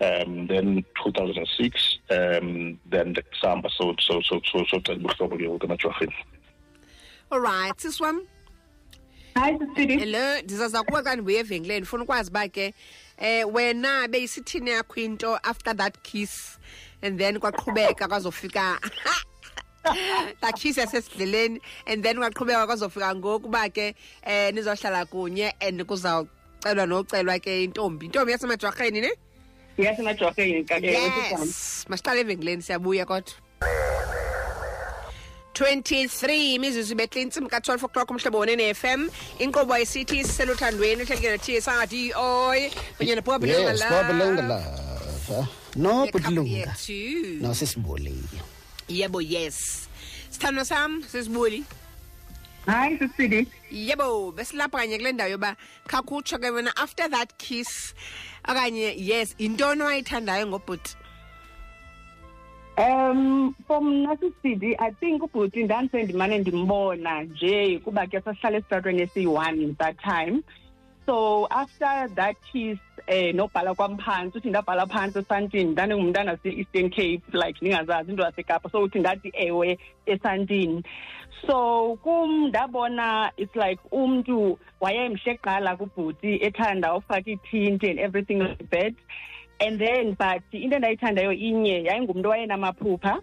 um 0.02 0.48
then 0.48 0.84
2006 1.06 2.00
um 2.10 2.78
then 2.90 3.16
sahamba 3.42 3.70
so 3.78 3.96
so 4.00 4.22
so 4.22 4.42
so 4.52 4.66
socela 4.66 4.98
ubuhlobo 4.98 5.38
ke 5.38 5.44
ngoku 5.50 5.66
emajwarheni 5.66 6.14
alright 7.32 7.78
sisi 7.80 8.04
wam 8.04 8.22
hayi 9.36 9.58
sisidi 9.60 9.98
hello 9.98 10.42
ndizaza 10.42 10.84
kuwe 10.84 11.02
xa 11.04 11.14
ndibuye 11.16 11.40
evenkileni 11.40 11.80
ndifuna 11.80 12.04
ukwazi 12.04 12.30
uba 12.30 12.48
ke 12.48 12.74
eh 13.18 13.54
wena 13.54 14.08
beyisithini 14.08 14.70
yakho 14.70 15.00
into 15.02 15.36
after 15.44 15.76
that 15.78 15.98
kiss 16.02 16.60
and 17.02 17.20
then 17.20 17.40
kwaqhubeka 17.40 18.08
kwazofika 18.08 18.80
that 20.42 20.56
kiss 20.56 20.78
yasesidleleni 20.78 21.60
and 21.88 22.04
then 22.04 22.18
kwaqhubeka 22.18 22.68
kwazofika 22.68 23.16
ngokuba 23.16 23.70
ke 23.70 23.96
eh 24.24 24.54
nizohlala 24.54 25.06
kunye 25.06 25.54
and 25.60 25.84
kuzawucelwa 25.86 26.86
nocelwa 26.86 27.40
ke 27.40 27.64
intombi. 27.64 28.06
Intombi 28.06 28.32
yasemajwarheni 28.32 29.02
ne? 29.02 29.12
Yasemajwarheni 29.78 30.66
yes. 30.82 31.86
masiqale 31.90 32.20
evenkileni 32.22 32.62
siyabuya 32.62 33.06
kodwa. 33.06 33.34
23 35.54 36.54
imizuzu 36.56 36.94
ibethle 36.94 37.22
intsimbi 37.22 37.50
ka-12 37.50 37.86
o'clock 37.86 38.10
umhlobo 38.12 38.38
wone 38.38 38.56
ne-fm 38.56 39.10
inkqubo 39.40 39.78
isithi 39.78 40.24
siseluthandweni 40.24 41.04
uhlelike 41.04 41.30
no-tsrd 41.30 41.94
oy 42.18 42.70
kunye 42.98 43.16
yes 43.16 43.32
babelanga 43.32 43.74
lava 43.74 44.04
no 48.90 49.10
budlunga 49.10 49.20
yethu 49.20 49.20
no 49.20 49.20
sisibuli 49.20 49.20
yebo 49.20 49.22
yes 49.22 49.90
sithandwa 50.30 50.66
sam 50.66 51.02
sisibuli 51.04 51.64
hayi 52.66 52.98
sisidi 52.98 53.48
yebo 53.72 54.32
besilapha 54.32 54.78
kanye 54.78 54.98
kule 54.98 55.12
ndawo 55.12 55.30
yoba 55.30 55.56
khakhutsho 55.88 56.38
ke 56.40 56.50
wena 56.52 56.72
after 56.78 57.10
that 57.10 57.38
kiss. 57.38 57.94
Okanye 58.48 58.96
yes 58.98 59.36
yintoni 59.40 59.82
owayithandayo 59.82 60.48
ngobhuti 60.48 60.96
Um 62.78 63.56
for 63.68 63.82
mna 63.82 64.18
sisidi 64.18 64.76
I 64.80 64.92
think 64.92 65.22
ubhuti 65.22 65.64
ndandisendimane 65.64 66.38
ndimbona 66.38 67.24
nje 67.24 67.80
kuba 67.80 68.08
ke 68.08 68.22
sasihlala 68.22 68.58
esitratweni 68.58 69.02
esiyi-one 69.02 69.76
that 69.78 69.96
time. 70.02 70.44
So 71.06 71.48
after 71.50 72.08
that 72.16 72.36
kiss 72.52 72.80
eh 73.08 73.34
nobhala 73.36 73.76
kwam 73.76 73.98
phantsi 73.98 74.38
uthi 74.38 74.50
ndabhala 74.50 74.86
phantsi 74.88 75.20
esantini 75.20 75.72
ndandingumntana 75.72 76.38
se-eastern 76.44 76.90
cape 76.90 77.22
like 77.34 77.58
ndingazazi 77.62 78.12
into 78.12 78.24
yasekapa. 78.24 78.70
So 78.70 78.82
uthi 78.82 79.00
ndathi 79.00 79.32
ewe 79.34 79.80
esantini. 80.06 80.84
So 81.48 81.98
kum 82.04 82.48
ndabona 82.48 83.32
it's 83.38 83.56
like 83.56 83.82
umntu 83.92 84.60
wayemhle 84.82 85.36
kuqala 85.36 85.76
kubhuti 85.78 86.40
ethanda 86.46 86.96
ufaka 86.96 87.32
ithinti 87.32 87.90
and 87.90 88.00
everything 88.00 88.40
like 88.40 88.70
that. 88.70 88.94
And 89.60 89.80
then 89.80 90.14
but 90.14 90.44
into 90.52 90.76
endayithandayo 90.76 91.34
inye 91.34 91.84
yayingumntu 91.84 92.30
wayenamaphupha 92.30 93.22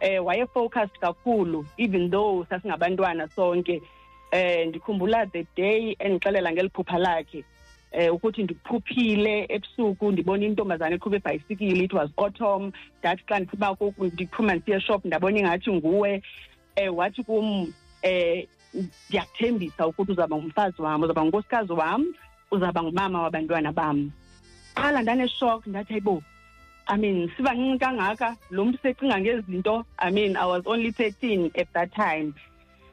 eh 0.00 0.24
waye-focused 0.24 0.98
kakhulu 1.00 1.66
even 1.76 2.10
though 2.10 2.46
sasingabantwana 2.48 3.28
sonke. 3.28 3.82
Eh 4.30 4.66
ndikhumbula 4.68 5.26
the 5.26 5.46
day 5.56 5.96
endixelela 5.98 6.52
ngeli 6.52 6.68
phupha 6.68 6.98
lakhe 6.98 7.44
eh 7.92 8.14
ukuthi 8.14 8.42
ndiphuphile 8.42 9.46
ebusuku 9.48 10.12
ndibona 10.12 10.44
intombazana 10.44 10.96
eqhuba 10.96 11.16
ibhayisikili 11.16 11.84
it 11.84 11.92
was 11.92 12.10
autumn. 12.16 12.72
Ndathi 13.00 13.22
xa 13.28 13.74
koku 13.74 14.04
ndiphuma 14.04 14.54
ndisiye 14.54 14.80
shop 14.80 15.04
ndabona 15.04 15.38
ingathi 15.38 15.72
nguwe. 15.72 16.22
Eh 16.76 16.96
wathi 16.96 17.22
kum 17.22 17.72
eh 18.02 18.46
ndiyakuthembisa 18.74 19.86
ukuthi 19.86 20.12
uzawuba 20.12 20.36
ngumfazi 20.36 20.82
wam 20.82 21.02
uzawuba 21.02 21.22
ngunkosikazi 21.24 21.72
wam 21.72 22.14
uzawuba 22.50 22.82
ngumama 22.82 23.22
wabantwana 23.22 23.72
bam. 23.72 24.10
Qala 24.74 25.02
ndaneshock 25.02 25.66
ndathi 25.66 25.92
hayibo 25.92 26.22
i 26.88 26.98
mean 26.98 27.30
sibancinci 27.36 27.78
kangaka? 27.78 28.36
Lo 28.50 28.64
mntu 28.64 28.78
secinga 28.82 29.20
ngezinto? 29.20 29.84
I 29.98 30.10
mean 30.10 30.36
i 30.36 30.46
was 30.46 30.62
only 30.66 30.92
thirteen 30.92 31.50
at 31.54 31.72
that 31.72 31.94
time 31.94 32.34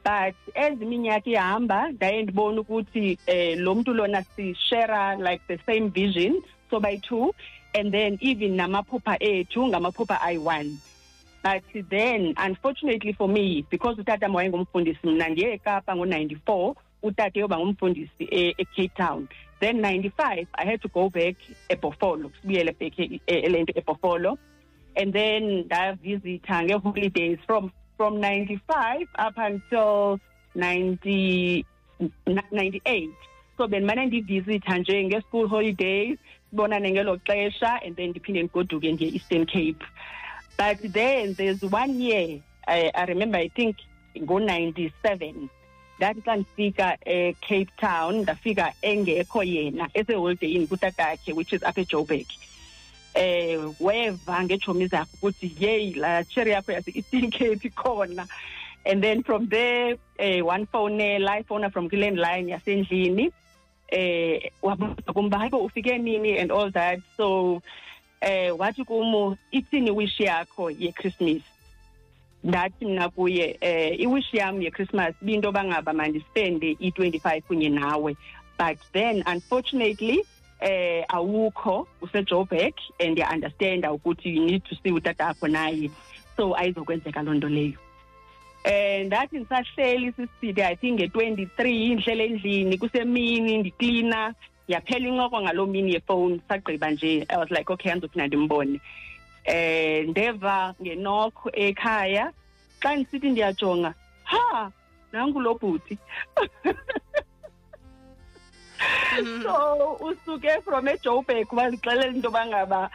but 0.04 0.34
as 0.54 0.78
ihamba 1.26 1.88
ndaye 1.88 2.22
ndibona 2.22 2.60
ukuthi 2.60 3.18
um 3.28 3.60
lo 3.60 3.74
mntu 3.74 3.94
lona 3.94 4.24
like 5.18 5.42
the 5.48 5.58
same 5.66 5.88
vision 5.88 6.42
sobayi-two 6.70 7.34
and 7.74 7.92
then 7.92 8.18
even 8.20 8.54
namaphupha 8.56 9.16
ethu 9.22 9.66
ngamaphupha 9.66 10.20
ayi-one. 10.20 10.78
But 11.42 11.62
then 11.90 12.34
unfortunately 12.38 13.12
for 13.12 13.28
me 13.28 13.64
because 13.70 13.98
utata 14.00 14.28
wayengumfundisi 14.28 15.06
mna 15.06 15.28
ndiye 15.28 15.52
ekapa 15.52 15.96
ngo-ninety-four 15.96 16.74
utata 17.02 17.40
yoba 17.40 17.58
ngumfundisi 17.58 18.24
e- 18.30 18.54
ecape 18.58 18.94
town. 18.96 19.28
Then 19.60 19.80
95 19.80 20.46
i 20.54 20.64
had 20.66 20.80
to 20.82 20.88
go 20.88 21.08
back 21.10 21.36
ebhofolo 21.68 22.30
sibuyele 22.40 22.72
back 22.72 22.98
le 23.28 23.62
nto 23.62 24.38
and 24.96 25.12
then 25.12 25.64
ndavisitha 25.64 26.62
ngee-holidays 26.62 27.38
from 27.46 27.70
from 27.96 28.20
95 28.20 29.08
up 29.18 29.34
until 29.36 30.20
90, 30.54 31.64
98 32.16 33.10
so 33.56 33.68
bendimane 33.68 34.06
ndivisitha 34.06 34.78
nje 34.78 35.04
ngee-school 35.04 35.48
holidays 35.48 36.18
sibonane 36.50 36.90
ngelo 36.90 37.20
and 37.84 37.96
then 37.96 38.10
ndiphinde 38.10 38.42
ndigoduke 38.42 38.92
nge-eastern 38.92 39.46
cape. 39.46 39.84
But 40.56 40.92
then 40.92 41.34
there's 41.34 41.62
one 41.62 42.00
year 42.00 42.40
I, 42.66 42.90
i 42.94 43.04
remember 43.06 43.38
i 43.38 43.48
think 43.48 43.76
ngo-97 44.16 45.34
ndathi 45.98 46.20
xa 46.20 46.36
ndifika 46.36 46.98
eh, 47.04 47.28
ecape 47.28 47.70
town 47.80 48.16
ndafika 48.16 48.72
engekho 48.82 49.42
yena 49.42 49.90
eseholideyini 49.94 50.66
kutatakhe 50.66 51.32
which 51.32 51.52
is 51.52 51.62
apha 51.62 51.80
ejoburg 51.80 52.26
eh 53.14 53.58
weva 53.80 54.44
ngeetshomi 54.44 54.86
zakhe 54.86 55.10
ukuthi 55.14 55.56
yeyi 55.60 55.94
laa 55.94 56.24
cherry 56.24 56.50
yakho 56.50 56.72
yase-eastern 56.72 57.30
cape 57.30 57.68
ikhona 57.68 58.26
and 58.86 59.02
then 59.02 59.22
from 59.22 59.48
there 59.48 59.96
eh 60.18 60.46
wanfowunela 60.46 61.38
ifowuna 61.40 61.70
from 61.70 61.88
kwilandline 61.88 62.50
yasendlini 62.50 63.32
eh 63.88 64.50
wabuza 64.62 65.12
kum 65.12 65.26
uba 65.26 65.38
hayibo 65.38 65.58
ufike 65.58 65.98
nini 65.98 66.38
and 66.38 66.52
all 66.52 66.70
that. 66.70 67.00
So 67.16 67.62
eh 68.20 68.50
wathi 68.58 68.84
kum 68.84 69.36
ithini 69.52 69.90
wish 69.90 70.20
yakho 70.20 70.70
yechristmas? 70.70 71.42
Ndathi 72.44 72.84
mna 72.84 73.08
kuye 73.08 73.56
eh 73.60 74.00
iwish 74.00 74.34
yam 74.34 74.62
yechristmas 74.62 75.14
binto 75.22 75.52
bangaba 75.52 75.92
mandispende 75.92 76.76
i-25 76.80 77.42
kunye 77.42 77.68
nawe. 77.68 78.16
But 78.58 78.78
then 78.92 79.22
unfortunately 79.26 80.24
eh 80.64 81.04
awukho 81.08 81.86
usejoburg 82.00 82.74
and 82.98 83.10
ndiya-understanda 83.12 83.92
ukuthi 83.92 84.36
you 84.36 84.44
need 84.46 84.64
to 84.64 84.74
see 84.82 84.92
utatakho 84.92 85.48
naye. 85.48 85.90
So 86.36 86.56
ayizokwenzeka 86.56 87.22
loo 87.22 87.34
nto 87.34 87.48
leyo. 87.48 87.78
Eh 88.64 89.06
ndathi 89.06 89.38
ndisahleli 89.38 90.12
siside 90.12 90.64
i 90.64 90.76
think 90.76 91.00
nge-twenty-three 91.00 91.94
ndihlele 91.94 92.24
endlini 92.24 92.78
kusemini 92.78 93.58
ndiklina 93.58 94.34
yaphela 94.68 95.08
incoko 95.08 95.42
ngaloo 95.42 95.66
mini 95.66 95.94
yefowuni 95.94 96.40
sagqiba 96.48 96.90
nje 96.90 97.26
i 97.28 97.36
was 97.36 97.50
like 97.50 97.72
okay 97.72 97.92
andizophinda 97.92 98.26
ndimbone. 98.26 98.80
Eh 99.44 100.08
ndeva 100.08 100.74
ngenokho 100.82 101.50
ekhaya. 101.52 102.32
Xa 102.80 102.96
ndisithi 102.96 103.30
ndiyajonga 103.30 103.94
ha 104.24 104.70
nangu 105.12 105.40
lo 105.40 105.54
bhuti. 105.54 105.98
so 109.42 109.96
usuke 110.00 110.60
from 110.64 110.88
ejoburg 110.88 111.52
wazixelela 111.52 112.06
into 112.14 112.30
bangaba 112.30 112.90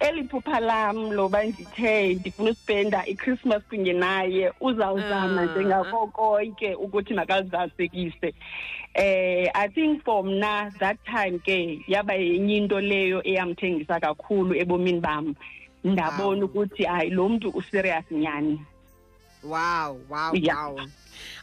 eli 0.00 0.24
phupha 0.24 0.60
lam 0.60 1.12
loba 1.12 1.44
ndithe 1.44 2.14
ndifuna 2.14 2.50
uspenda 2.50 3.06
ichristmas 3.06 3.62
kunye 3.68 3.92
naye 3.92 4.52
uzawuzama 4.60 5.42
Ah. 5.42 5.44
njengako 5.46 6.06
konke 6.06 6.74
ukuthi 6.74 7.14
makalizasekise 7.14 8.34
eh 8.94 9.50
i 9.54 9.68
think 9.68 10.04
for 10.04 10.24
mna 10.24 10.70
that 10.78 10.96
time 11.04 11.38
ke 11.38 11.84
yaba 11.86 12.14
yenye 12.14 12.56
into 12.56 12.80
leyo 12.80 13.20
eyamthengisa 13.28 14.00
kakhulu 14.00 14.54
ebomini 14.54 15.00
bam. 15.00 15.34
Ndabona 15.84 16.44
ukuthi 16.44 16.84
hayi 16.84 17.10
lo 17.10 17.28
mntu 17.28 17.48
userious 17.48 18.04
nyani 18.10 18.60
wow 19.44 20.00
wow 20.10 20.30
Yeah. 20.34 20.68
wow. 20.74 20.80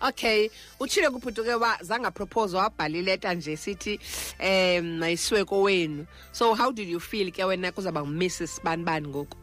Okay 0.01 0.49
utshile 0.79 1.09
kuphutuke 1.09 1.53
wa 1.53 1.77
zangaproposwa 1.81 2.61
wabhala 2.61 2.97
ileta 2.97 3.33
nje 3.33 3.57
sithi 3.57 3.99
um 4.39 4.97
mayisiwe 4.97 5.45
kowenu 5.45 6.05
so 6.31 6.55
how 6.55 6.71
did 6.71 6.89
you 6.89 6.99
feel 6.99 7.31
ke 7.31 7.43
wena 7.43 7.71
kuzawuba 7.71 8.01
ngumrs. 8.01 8.61
Bani 8.63 8.83
bani 8.83 9.07
ngoku? 9.07 9.37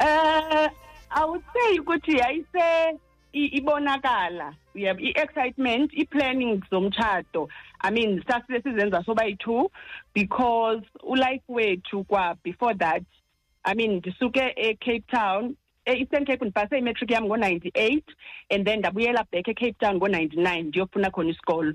Uh 0.00 0.68
I 1.12 1.24
would 1.24 1.42
say 1.52 1.78
ukuthi 1.78 2.18
yayise 2.18 2.98
ibonakala 3.32 4.54
yebo 4.74 5.00
i-excitement 5.00 5.90
i-planning 5.94 6.62
zomtshado 6.70 7.48
i 7.80 7.90
mean 7.90 8.22
sasile 8.28 8.62
sizenza 8.62 9.04
soba 9.04 9.24
yi-two 9.24 9.70
because 10.14 10.82
ulife 11.02 11.42
wethu 11.48 12.04
kwa 12.04 12.36
before 12.44 12.74
that 12.74 13.02
i 13.64 13.74
mean 13.74 13.96
ndisuke 13.96 14.54
ecape 14.56 15.04
town 15.10 15.56
e-eastern 15.92 16.24
cape 16.24 16.44
ndipase 16.44 16.78
imetric 16.78 17.10
yam 17.10 17.24
ngo-ninety-eight 17.24 18.04
and 18.50 18.64
then 18.66 18.78
ndabuyela 18.78 19.24
back 19.32 19.48
ecape 19.48 19.76
town 19.78 19.96
ngo-ninety-nine 19.96 20.62
ndiyofuna 20.62 21.10
khona 21.10 21.30
isikolo. 21.30 21.72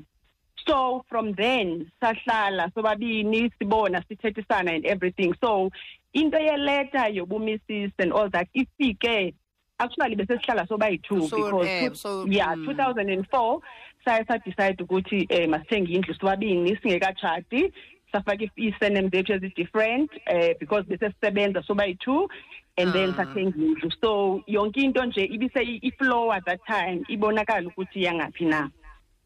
So 0.67 1.05
from 1.09 1.33
then 1.33 1.91
sahlala 2.01 2.71
sobabini 2.75 3.51
sibona 3.59 4.01
sithethisana 4.09 4.71
and 4.75 4.85
everything. 4.85 5.33
So 5.41 5.69
into 6.13 6.37
yeleta 6.37 7.07
yobumisisi 7.09 7.91
and 7.99 8.13
all 8.13 8.29
that 8.29 8.47
ifike 8.55 9.33
actually 9.79 10.15
bese 10.15 10.37
sihlala 10.39 10.67
soba 10.67 10.87
yi-two 10.89 11.27
So, 11.27 11.37
because 11.37 11.67
eh, 11.67 11.87
two- 11.89 11.95
so, 11.95 12.25
yeah 12.25 12.55
mm. 12.55 12.65
2004 12.65 13.61
saye 14.05 14.23
sadecide 14.25 14.83
ukuthi 14.83 15.27
um 15.43 15.49
masithenge 15.51 15.93
indlu 15.93 16.13
sobabini 16.15 16.77
singekatshati 16.81 17.71
safaka 18.11 18.43
i- 18.43 18.51
ii-surnames 18.59 19.11
zethu 19.11 19.33
ezi-different 19.33 20.11
um 20.33 20.53
because 20.59 20.87
bese 20.87 21.11
sisebenza 21.11 21.63
soba 21.63 21.85
yi-two 21.85 22.29
and 22.77 22.93
then 22.93 23.09
Ah. 23.09 23.13
sathenga 23.17 23.57
indlu 23.57 23.91
so 24.01 24.41
yonke 24.47 24.81
into 24.81 25.05
nje 25.05 25.25
ibise 25.25 25.79
i-flow 25.81 26.31
at 26.31 26.45
that 26.45 26.59
time 26.65 27.03
ibonakala 27.09 27.67
ukuthi 27.67 27.99
iyangaphi 27.99 28.45
na. 28.45 28.69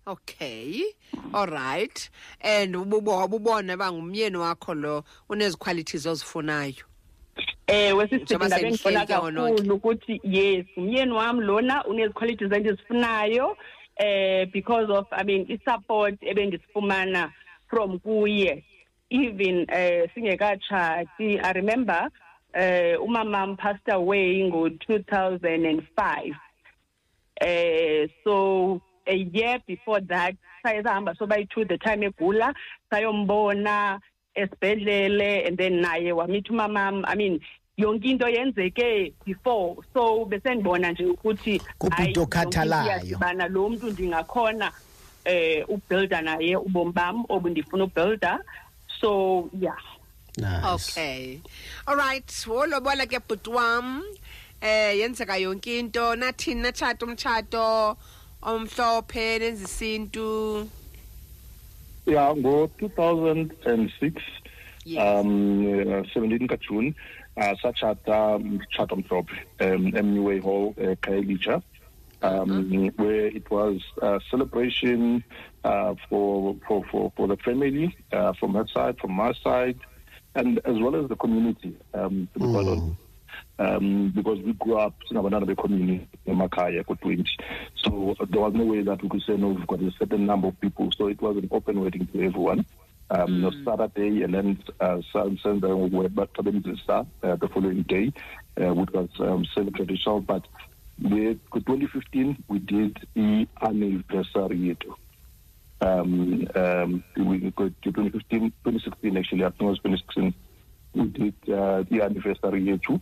Okay 0.08 0.84
all 1.34 1.48
right 1.48 2.10
and 2.42 2.76
ububo 2.76 3.26
ububona 3.26 3.78
bangumyeni 3.78 4.38
wakho 4.38 4.74
lo 4.74 5.04
uneziqualities 5.30 6.06
ozifunayo? 6.06 6.86
Ewe 7.68 8.08
sisithi 8.08 8.24
Njengoba 8.24 8.48
ndabe 8.48 8.72
ngibona 8.72 9.06
kakhulu 9.06 9.76
ukuthi 9.76 10.22
yes 10.24 10.66
umyeni 10.78 11.12
wami 11.12 11.42
lona 11.42 11.86
uneziqualities 11.86 12.52
endizifunayo 12.52 13.58
eh 13.98 14.48
because 14.52 14.92
of 14.92 15.08
i 15.12 15.24
mean 15.24 15.46
i-support 15.50 16.16
ebendisifumana 16.24 17.32
from 17.70 18.00
kuye. 18.00 18.64
Even 19.10 19.66
eh 19.70 20.10
singekatshati 20.16 21.40
i 21.40 21.54
remember 21.54 22.10
eh 22.54 22.98
umamam 23.02 23.58
passed 23.58 23.90
away 23.90 24.44
ngo-2005 24.44 26.36
eh 27.42 28.08
so 28.24 28.82
a 29.06 29.16
year 29.16 29.60
before 29.68 30.02
that 30.02 30.36
saye 30.64 30.84
sahamba 30.84 31.16
sobayi-two 31.16 31.66
the 31.66 31.78
time 31.78 32.04
egula 32.04 32.54
sayombona 32.92 34.00
esibhedlele 34.36 35.48
and 35.48 35.58
then 35.58 35.82
naye 35.82 36.12
wamitha 36.12 36.54
umamam 36.54 37.04
i 37.08 37.16
mean 37.16 37.40
yonke 37.78 38.06
into 38.10 38.26
yenzeke 38.26 39.14
before. 39.26 39.76
So 39.94 40.26
bese 40.26 40.56
ndibona 40.56 40.92
nje 40.92 41.06
ukuthi 41.06 41.62
Kubhuti 41.78 41.96
hayi, 41.96 42.08
yonke 42.08 42.08
into 42.08 42.22
okhathalayo. 42.22 42.86
iyadibana. 42.86 43.48
Lo 43.48 43.70
mntu 43.70 43.88
ndingakhona 43.92 44.72
eh 45.26 45.70
ubuilda 45.70 46.22
naye 46.22 46.56
ubomi 46.56 46.92
bam 46.92 47.26
obundifuna 47.30 47.84
ubuilda 47.84 48.40
so 49.02 49.50
yeah. 49.62 49.78
Nice. 50.40 50.90
Okay. 50.98 51.42
All 51.88 51.96
right. 51.96 52.26
Wolobola 52.28 53.06
ke 53.08 53.20
bhuti 53.28 53.52
wam 53.54 54.04
eh 54.62 54.94
yenzeka 55.00 55.38
yonke 55.40 55.80
into. 55.80 56.00
Nathini 56.16 56.62
natshata 56.64 57.06
umtshato 57.06 57.98
omhlophe 58.44 59.40
nenza 59.40 59.66
isintu. 59.66 60.68
Yeah, 62.06 62.34
ngo-2006 62.34 64.22
Yes. 64.86 64.98
um 64.98 65.68
uh, 65.68 66.02
17 66.16 66.48
kaJune 66.48 66.96
uh, 67.38 67.54
satshata 67.62 68.40
umtshato 68.40 68.96
mhlophe 68.96 69.36
um 69.62 69.92
eMneway 69.92 70.42
Hall 70.42 70.74
uh, 70.80 70.96
Khayelitsha. 71.04 71.62
Um 72.22 72.90
where 72.98 73.28
it 73.28 73.50
was 73.52 73.82
a 74.02 74.20
celebration 74.32 75.24
uh, 75.64 75.94
for 76.10 76.56
for 76.68 76.84
for 76.92 77.12
for 77.16 77.28
the 77.28 77.38
family 77.38 77.96
uh, 78.12 78.34
from 78.34 78.56
her 78.56 78.66
side 78.74 78.98
from 79.00 79.12
my 79.14 79.32
side 79.44 79.78
and 80.36 80.60
as 80.66 80.80
well 80.80 80.96
as 80.96 81.10
the 81.10 81.16
community 81.16 81.76
um 81.94 82.28
to 82.34 82.40
be 82.40 82.46
quite 82.46 82.68
honest 82.68 82.98
um, 83.60 84.12
because 84.16 84.40
we 84.40 84.54
grew 84.54 84.78
up 84.78 84.94
sinabantwana 85.10 85.46
be-community 85.46 86.08
emakhaya 86.28 86.86
ko-20 86.86 87.28
so 87.76 88.16
there 88.30 88.42
was 88.42 88.54
no 88.54 88.66
way 88.66 88.82
that 88.82 89.02
we 89.04 89.10
could 89.10 89.24
say 89.24 89.36
no 89.38 89.50
we've 89.50 89.68
got 89.68 89.82
a 89.82 89.92
certain 90.00 90.26
number 90.26 90.48
of 90.48 90.60
people 90.62 90.90
so 90.98 91.08
it 91.08 91.22
was 91.22 91.38
an 91.38 91.48
open 91.52 91.82
wedding 91.82 92.08
to 92.08 92.26
everyone 92.26 92.66
um, 93.12 93.42
mm. 93.42 93.66
Saturday 93.66 94.24
and 94.24 94.34
then 94.34 94.64
uh, 94.80 95.02
Sunday 95.12 95.74
we 95.74 95.90
were 95.90 96.10
back 96.10 96.34
to 96.34 96.44
the 96.44 96.84
uh, 96.90 97.36
the 97.36 97.48
following 97.48 97.84
day, 97.84 98.14
uh, 98.62 98.74
which 98.74 98.92
was 98.92 99.10
um, 99.20 99.46
celebrated 99.56 100.00
show. 100.00 100.20
But 100.20 100.48
we, 101.02 101.40
2015 101.54 102.44
we 102.48 102.60
did 102.60 103.00
the 103.16 103.48
anniversary 103.62 104.76
yethu. 104.76 104.94
Um, 105.82 106.48
um, 106.56 107.04
we 107.16 107.40
we 107.40 107.52
got 107.52 107.72
to 107.84 107.92
2015, 107.92 108.52
2016 108.66 109.18
actually, 109.18 109.46
I 109.46 109.50
think 109.50 109.62
it 109.62 109.66
was 109.66 109.80
2016, 109.80 110.34
we 110.94 111.06
did 111.08 111.36
uh, 111.54 111.84
the 111.90 112.02
anniversary 112.02 112.64
yethu, 112.64 113.00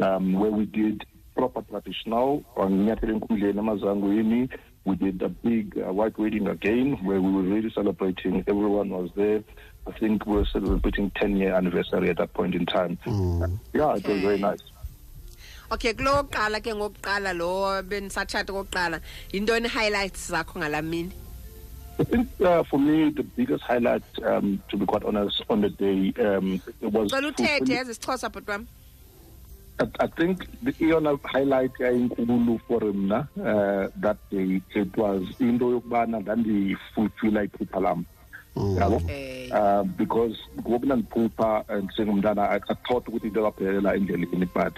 um, 0.00 0.34
where 0.34 0.50
we 0.50 0.66
did 0.66 1.04
proper 1.34 1.62
traditional 1.62 2.44
on 2.56 2.86
Nyathele 2.86 3.20
Nkumleni 3.20 4.48
We 4.84 4.96
did 4.96 5.22
a 5.22 5.28
big 5.28 5.76
uh, 5.78 5.92
white 5.92 6.16
wedding 6.18 6.46
again, 6.46 6.98
where 7.04 7.20
we 7.20 7.32
were 7.32 7.42
really 7.42 7.72
celebrating. 7.74 8.44
Everyone 8.46 8.90
was 8.90 9.10
there. 9.16 9.42
I 9.86 9.92
think 9.98 10.24
we 10.26 10.36
were 10.36 10.46
celebrating 10.52 11.10
10 11.16 11.36
year 11.36 11.54
anniversary 11.54 12.10
at 12.10 12.18
that 12.18 12.32
point 12.34 12.54
in 12.54 12.66
time. 12.66 12.98
Yeah, 13.72 13.96
it 13.96 14.06
was 14.06 14.20
very 14.20 14.38
nice. 14.38 14.62
okay 15.72 15.94
kulo 15.94 16.12
wokuqala 16.14 16.60
ke 16.60 16.70
ngokuqala 16.76 17.32
lo 17.32 17.82
benisatshata 17.82 18.52
kokuqala 18.52 19.00
yintoni 19.32 19.66
highlights 19.66 20.30
zakho 20.30 20.60
ngalamini 20.60 21.10
I 21.98 22.04
think 22.04 22.28
uh, 22.40 22.64
for 22.64 22.78
me, 22.78 23.10
the 23.10 23.22
biggest 23.22 23.62
highlight, 23.62 24.02
um, 24.24 24.62
to 24.70 24.76
be 24.76 24.84
quite 24.84 25.04
honest, 25.04 25.42
on 25.48 25.60
the 25.60 25.70
day 25.70 26.12
um, 26.24 26.60
it 26.80 26.92
was. 26.92 27.10
cela 27.10 27.28
uthethe 27.28 27.58
fulfilling- 27.58 27.80
ezi 27.80 27.94
sixhosa 27.94 28.28
bhuti 28.30 28.50
wam 28.50 28.66
I, 29.80 29.86
I 30.00 30.06
think 30.06 30.38
the 30.62 30.72
iyona 30.72 31.18
highlight 31.24 31.72
yayinkulu 31.78 32.60
for 32.68 32.80
mna 32.80 33.18
uh, 33.36 33.88
that 34.00 34.18
day 34.30 34.60
it 34.74 34.96
was 34.96 35.22
into 35.40 35.70
yokubana 35.70 36.20
ndandifulfila 36.20 37.42
iphupha 37.44 37.80
lam 37.80 38.04
yabo 38.78 38.96
Okay. 38.96 39.50
uh, 39.50 39.82
because 39.82 40.36
ngoku 40.60 40.86
nandiphupha 40.86 41.64
and 41.68 41.90
sengumntana 41.96 42.42
I, 42.50 42.56
I 42.68 42.74
thought 42.88 43.06
ukuthi 43.08 43.26
into 43.26 43.40
yaphelela 43.40 43.94
endleleni 43.96 44.46
but 44.54 44.76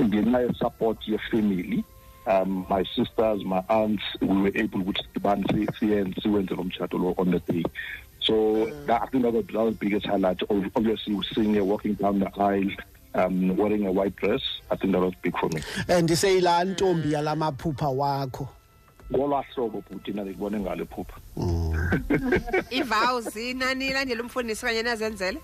ngenxa 0.00 0.40
yesupport 0.40 0.98
yefamily 1.08 1.84
um 2.28 2.66
my 2.68 2.84
sisters 2.96 3.44
my 3.44 3.62
aunts 3.68 4.02
we 4.20 4.36
were 4.42 4.52
able 4.62 4.80
ukuthi 4.82 5.02
sidibane 5.02 5.44
si- 5.50 5.68
siyenze 5.78 6.20
siwenze 6.20 6.54
lo 6.54 6.62
mtshato 6.64 6.98
lo 6.98 7.14
on 7.18 7.30
the 7.30 7.40
day. 7.52 7.64
So 8.20 8.66
that, 8.86 9.02
I 9.02 9.06
think 9.06 9.22
that 9.24 9.32
was, 9.32 9.46
that 9.46 9.54
was 9.64 9.74
the 9.74 9.78
biggest 9.86 10.06
highlight. 10.06 10.42
Of 10.42 10.64
obviously 10.76 11.16
seeing 11.34 11.54
her 11.54 11.64
walking 11.64 11.94
down 11.94 12.18
the 12.20 12.30
aisle 12.40 12.70
um 13.14 13.56
wearing 13.56 13.86
a 13.86 13.92
white 13.92 14.14
dress. 14.16 14.42
I 14.70 14.76
think 14.76 14.92
that 14.92 15.00
was 15.00 15.14
big 15.22 15.38
for 15.38 15.48
me. 15.48 15.62
And 15.88 16.08
seyilaa 16.10 16.64
ntombi 16.64 17.12
yalamaphupha 17.12 17.88
wakho. 17.88 18.48
Ngolwaa 19.12 19.44
hlobo 19.54 19.82
bhuti 19.90 20.10
ndandikubone 20.12 20.60
ngalo 20.60 20.84
iphupha 20.84 21.16
ivows 22.70 23.36
inani 23.36 23.86
ilandela 23.88 24.22
umfundisi 24.22 24.66
kanye 24.66 24.82
nazenzele? 24.82 25.38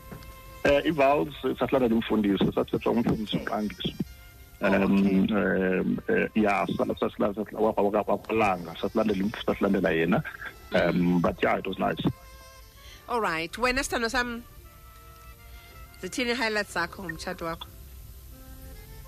Uh, 0.64 0.86
i-vows 0.86 1.28
sasilandela 1.58 1.94
umfundiso 1.94 2.52
sathethwa 2.52 2.92
umfundisi 2.92 3.36
uqangiso 3.36 3.88
um 4.60 4.72
okay. 4.72 5.34
um 5.34 5.98
uh, 6.08 6.26
ya 6.34 6.66
sasilandela 6.66 7.44
sasilandela 9.46 9.90
yena. 9.92 10.22
Um 10.74 11.20
but 11.20 11.36
yeah 11.42 11.58
it 11.58 11.66
was 11.66 11.78
nice. 11.78 12.00
All 13.08 13.20
right. 13.20 13.52
Wena 13.52 13.80
sithando 13.80 14.10
sam? 14.10 14.44
Zithini 16.00 16.30
i-highlights 16.30 16.74
zakho 16.74 17.02
ngomtshato 17.04 17.44
wakho? 17.46 17.66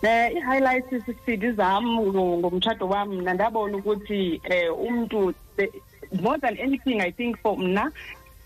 Eh 0.03 0.31
i-highlights 0.37 0.91
sisidi 1.07 1.53
zam 1.57 1.85
ngo- 1.85 2.39
ngomtshato 2.39 2.89
wami 2.89 3.17
mna 3.17 3.35
ndabona 3.35 3.77
ukuthi 3.79 4.41
eh 4.45 4.71
umuntu 4.75 5.35
the- 5.57 5.73
more 6.21 6.39
than 6.39 6.57
anything 6.59 7.01
I 7.01 7.11
think 7.11 7.39
for 7.43 7.57
mna 7.59 7.93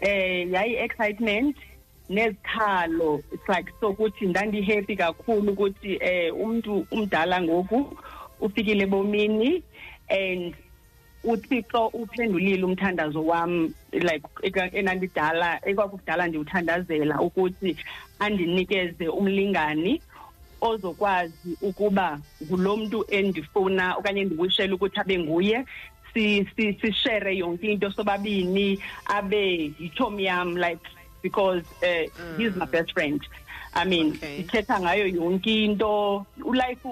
eh 0.01 0.49
yayi 0.51 0.77
excitement 0.77 1.57
nezikhalo 2.11 3.23
it's 3.33 3.49
like 3.49 3.73
so 3.81 3.89
ukuthi 3.91 4.27
ndandihappy 4.27 4.97
kakhulu 4.97 5.53
ukuthi 5.53 5.99
eh 6.01 6.35
umuntu 6.35 6.87
umdala 6.91 7.43
ngoku 7.43 7.79
ufikile 8.41 8.87
bomini 8.87 9.63
and 10.09 10.55
uthixo 11.25 11.87
uphendulile 11.87 12.65
umthandazo 12.65 13.25
wami 13.27 13.73
like 13.93 14.27
eka- 14.43 14.75
enandidala 14.75 15.61
ekwakudala 15.69 16.27
ndiwuthandazela 16.27 17.21
ukuthi 17.21 17.77
andinikeze 18.19 19.09
umlingani 19.09 20.03
ozokwazi 20.61 21.57
ukuba 21.63 22.21
ngulomuntu 22.43 23.05
endifuna 23.09 23.97
okanye 23.97 24.21
endiwishela 24.21 24.75
ukuthi 24.75 25.01
abe 25.01 25.19
nguye. 25.19 25.65
Si 26.13 26.47
si 26.57 26.75
sishare 26.81 27.37
yonke 27.37 27.73
into 27.73 27.91
sobabini 27.91 28.79
abe 29.07 29.73
yithomi 29.79 30.25
yam 30.25 30.57
like 30.57 30.83
because 31.23 31.63
uh, 31.83 32.05
he's 32.37 32.55
my 32.57 32.67
best 32.67 32.93
friend. 32.93 33.21
I 33.75 33.85
mean 33.85 34.15
ithetha 34.15 34.81
ngayo 34.81 35.07
yonke 35.07 35.65
into 35.65 36.27
ulife 36.41 36.85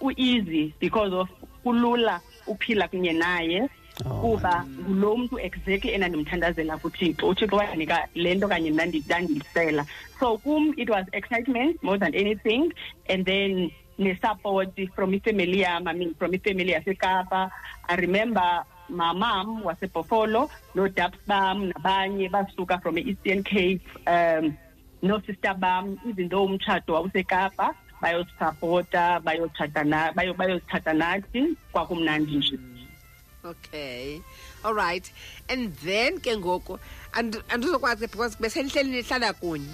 u-easy 0.00 0.74
because 0.78 1.12
of 1.12 1.28
kulula 1.64 2.20
uphila 2.46 2.88
kunye 2.88 3.12
naye. 3.12 3.68
Oh, 4.04 4.20
kuba 4.20 4.66
ngulo 4.80 5.16
mntu 5.16 5.40
exactly 5.40 5.94
enandimthandazela 5.94 6.78
kuthixo. 6.78 7.28
Uthixo 7.28 7.56
wandinika 7.56 8.08
le 8.14 8.34
nto 8.34 8.48
kanye 8.48 8.70
ndandiyisela 8.70 9.86
so 10.20 10.38
kum 10.38 10.74
it 10.76 10.88
was 10.90 11.06
excitement 11.12 11.82
more 11.82 11.98
than 11.98 12.14
anything. 12.14 12.72
And 13.08 13.24
then 13.24 13.70
ne-support 13.98 14.68
from 14.94 15.12
ifamily 15.12 15.60
yam 15.60 15.88
i 15.88 15.92
mean 15.94 16.14
from 16.14 16.32
ifamily 16.32 16.72
yasekapa. 16.74 17.50
I 17.88 17.94
remember 17.96 18.64
mamam 18.88 19.62
wasebhofolo 19.64 20.50
noodabs 20.74 21.18
bam 21.26 21.72
nabanye 21.72 22.28
basuka 22.30 22.80
from 22.82 22.98
e-eastern 22.98 23.42
cape 23.42 23.80
um 24.06 24.56
noosister 25.02 25.54
bam 25.54 25.98
though 26.30 26.44
umtshato 26.48 26.92
wawusekapa 26.94 27.74
bayosipapota 28.02 29.20
bayotshata 29.24 29.84
na- 29.84 30.12
nathi 30.94 31.56
kwakumnandi 31.72 32.36
nje. 32.36 32.58
Okay. 33.44 34.20
All 34.64 34.74
right. 34.74 35.08
And 35.48 35.72
then 35.76 36.18
ke 36.18 36.34
ngoku 36.36 36.78
and- 37.14 37.42
andizokwazi 37.48 38.10
because 38.10 38.36
besenihleli 38.36 38.90
nihlala 39.02 39.32
kunye. 39.34 39.68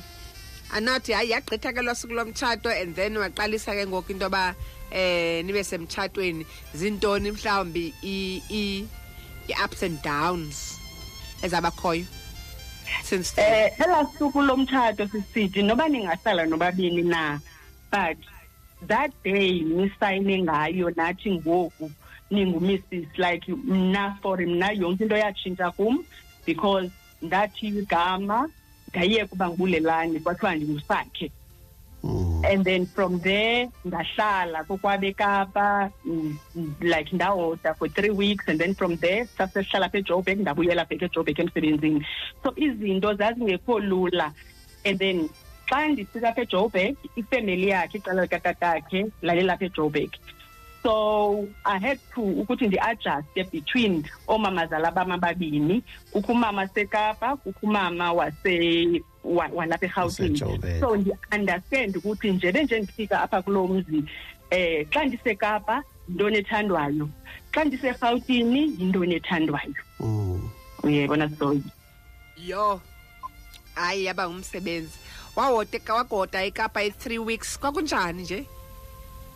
Anathi 0.72 1.12
hayi 1.12 1.30
yagqitha 1.32 1.72
ke 1.74 1.82
loo 1.82 1.94
suku 1.94 2.12
lomtshato 2.14 2.68
and 2.70 2.94
then 2.94 3.14
waqalisa 3.14 3.72
ke 3.72 3.86
ngoku 3.88 4.10
into 4.10 4.26
yoba 4.26 4.54
eh 4.92 5.42
nibe 5.42 5.64
semtshatweni. 5.64 6.44
Zintoni 6.76 7.30
mhlawumbi 7.32 7.94
i-ups 9.48 9.82
and 9.82 10.02
downs 10.02 10.78
ezabakhoyo 11.42 12.06
since 13.02 13.34
Eh 13.38 13.72
elaa 13.84 14.06
suku 14.18 14.42
lomtshato 14.42 15.06
sisithi 15.08 15.62
noba 15.62 15.88
ningahlala 15.88 16.46
nobabini 16.46 17.02
na 17.02 17.40
but 17.90 18.18
that 18.86 19.10
day 19.24 19.60
nisayine 19.60 20.42
ngayo 20.42 20.90
nathi 20.90 21.30
ngoku 21.32 21.90
ningumissis 22.30 23.08
like 23.18 23.48
mna 23.48 24.18
sorry 24.22 24.46
mna 24.46 24.72
yonke 24.72 25.02
into 25.02 25.16
yatshintsha 25.16 25.70
kum 25.70 26.04
because 26.46 26.90
ndathi 27.22 27.68
igama 27.68 28.48
ndayeka 28.88 29.32
uba 29.32 29.48
ngulelani 29.48 30.20
kwathiwa 30.20 30.54
ndingusakhe. 30.54 31.30
And 32.44 32.64
then 32.64 32.86
from 32.86 33.18
there 33.20 33.68
ndahlala 33.84 34.64
kokwabekapa 34.64 35.90
mm, 36.04 36.36
mm, 36.56 36.74
like 36.80 37.10
ndahoda 37.12 37.74
for 37.74 37.88
three 37.88 38.10
weeks 38.10 38.48
and 38.48 38.58
then 38.60 38.74
from 38.74 38.96
there 38.96 39.26
sasesihlala 39.38 39.86
apha 39.86 39.98
ejoburg 39.98 40.38
ndabuyela 40.40 40.84
bhek 40.84 41.02
ejoburg 41.02 41.38
emsebenzini. 41.38 42.06
So 42.42 42.52
izinto 42.56 43.14
zazingekho 43.14 43.78
lula. 43.80 44.32
And 44.84 44.98
then 44.98 45.28
xa 45.70 45.88
ndifika 45.88 46.28
apha 46.28 46.42
ejoburg 46.42 46.96
ifemeli 47.16 47.68
yakhe 47.68 47.98
icala 47.98 48.22
likatatakhe 48.22 49.06
lalelapha 49.22 49.64
ejoburg 49.64 50.10
so 50.82 51.48
i 51.64 51.78
had 51.78 51.98
to 52.14 52.20
ukuthi 52.22 52.66
ndi-adjuste 52.66 53.44
between 53.52 54.04
oomamazala 54.28 54.90
bam 54.90 55.12
ababini 55.12 55.82
kukho 56.12 56.32
umama 56.32 56.68
sekapa 56.68 57.36
kukho 57.36 57.58
umama 57.66 58.12
wase 58.12 59.02
wa- 59.24 59.50
walapha 59.54 59.86
erhawutini 59.86 60.28
Wasejoburg. 60.42 60.80
so 60.80 60.96
ndi-understand 60.96 61.96
ukuthi 61.96 62.30
njebe 62.32 62.64
nje 62.64 62.80
ndifika 62.80 63.22
apha 63.22 63.42
kulo 63.42 63.66
mzi 63.68 64.04
eh 64.50 64.86
xa 64.90 65.04
ndisekapa 65.04 65.82
yintoni 66.08 66.36
ethandwayo 66.38 67.08
xa 67.54 67.64
ndiserhawutini 67.64 68.60
yintoni 68.78 69.14
ethandwayo 69.14 69.74
Mm. 70.00 70.50
uyebona 70.82 71.30
so 71.38 71.56
yo 72.46 72.80
hayi 73.74 74.04
yaba 74.04 74.28
ngumsebenzi. 74.28 74.98
Wawote 75.36 75.80
wagoda 75.92 76.44
ekapa 76.44 76.82
i-three 76.82 77.18
weeks. 77.18 77.58
Kwakunjani 77.58 78.22
nje? 78.22 78.46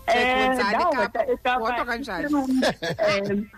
Sekwenzani 0.06 0.84
eKapa? 1.32 1.58
Kodwa 1.60 1.84
kanjani? 1.84 2.34
Um, 2.34 3.50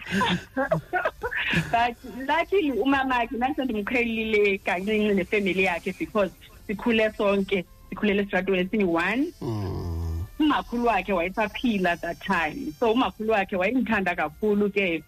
but 1.71 1.97
luckily 2.29 2.73
umamakhe 2.73 3.37
ndandisendimqhelile 3.37 4.59
kancinci 4.65 5.15
nefemeli 5.15 5.63
yakhe 5.65 5.93
because 5.99 6.31
sikhule 6.67 7.13
sonke 7.17 7.65
sikhulele 7.91 8.23
esitratweni 8.23 8.63
esiyi-one 8.63 9.33
Mm. 9.41 10.25
umakhulu 10.39 10.87
wakhe 10.87 11.13
wayesaphila 11.13 11.97
that 11.97 12.19
time 12.21 12.73
so 12.81 12.93
umakhulu 12.93 13.33
wakhe 13.33 13.57
wayemthanda 13.57 14.15
kakhulu 14.15 14.71
ke 14.71 15.03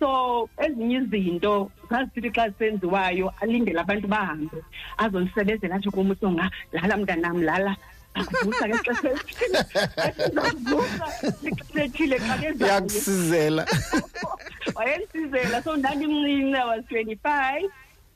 so 0.00 0.48
ezinye 0.58 0.96
izinto 0.96 1.70
zazisithi 1.90 2.30
xa 2.30 2.48
zisenziwayo 2.48 3.32
alindele 3.40 3.80
abantu 3.80 4.08
bahambe 4.08 4.56
azondisebenzela 4.98 5.74
athi 5.76 5.90
kum 5.90 6.10
usonga 6.10 6.50
lala 6.72 6.96
mntanam 6.96 7.42
lala 7.42 7.76
akuvusa 8.16 8.68
ngexesha 8.68 9.10
elithile 9.10 9.58
azizakuvusa 9.96 11.06
ixesha 11.48 11.84
ethile 11.84 12.16
xa 12.18 12.34
kezayo 12.38 12.72
yakusizela. 12.72 13.66
Wayendisizela 14.76 15.62
so 15.62 15.76
ndandimncinci 15.76 16.56
i 16.56 16.64
was 16.64 16.84
twenty-five 16.88 17.70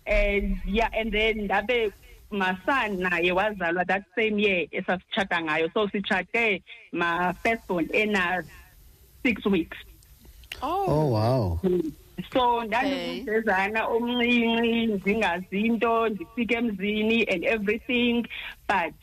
and 0.07 0.57
yeah 0.67 0.91
and 0.93 1.13
then 1.13 1.45
ndabe 1.45 1.93
masan 2.31 2.99
naye 3.01 3.33
wazalwa 3.33 3.85
that 3.87 4.05
same 4.15 4.39
year 4.39 4.67
esasitshata 4.73 5.43
ngayo. 5.43 5.71
So 5.75 5.89
sitshate 5.89 6.63
ma-first 6.93 7.67
born 7.69 7.89
ena 7.93 8.43
six 9.23 9.45
weeks. 9.47 9.77
Oh. 10.63 11.07
Wow. 11.11 11.61
So 12.33 12.65
ndandingumdezana 12.65 13.87
omncinci 13.87 14.87
ndingazi 14.87 15.61
into 15.61 16.09
ndifike 16.09 16.55
emzini 16.55 17.25
and 17.25 17.45
everything 17.45 18.27
but 18.69 18.95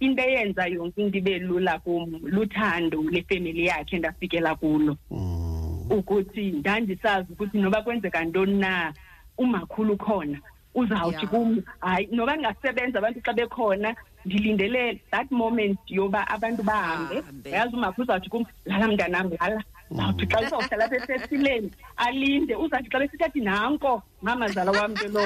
into 0.00 0.22
eyenza 0.22 0.66
yonke 0.66 1.00
into 1.02 1.18
ibe 1.18 1.38
lula 1.38 1.78
kum 1.78 2.20
luthando 2.24 3.02
lefemeli 3.10 3.66
yakhe 3.66 3.98
ndafikela 3.98 4.54
kulo 4.54 4.96
Mm. 5.10 5.90
ukuthi 5.90 6.50
ndandisazi 6.50 7.32
ukuthi 7.32 7.58
noba 7.58 7.82
kwenzeka 7.82 8.24
ntoni 8.24 8.58
na 8.58 8.92
umakhulu 9.38 9.96
khona 9.96 10.38
uzawuthi 10.74 11.26
kum 11.26 11.62
hayi 11.80 12.08
noba 12.12 12.36
ndingasebenza 12.36 12.98
abantu 12.98 13.20
xa 13.20 13.32
bekhona 13.32 13.94
ndilindele 14.24 15.00
that 15.10 15.30
moment 15.30 15.78
yoba 15.86 16.26
abantu 16.28 16.62
bahambe 16.62 17.14
Bahambe. 17.20 17.50
yazi 17.50 17.76
umakhulu 17.76 18.02
uzawuthi 18.04 18.30
kum 18.30 18.44
lala 18.64 18.88
mntanam 18.88 19.30
lala 19.40 19.62
zawuthi 19.96 20.26
xa 20.26 20.40
uzawuhlala 20.40 20.84
apha 20.84 20.96
efestileni 20.96 21.70
alinde. 21.96 22.54
Uzawuthi 22.56 22.90
xa 22.92 22.98
besithi 23.00 23.24
athi 23.24 23.40
nanko 23.40 24.02
mamazala 24.22 24.72
wam 24.72 24.94
ke 24.94 25.08
lo. 25.14 25.24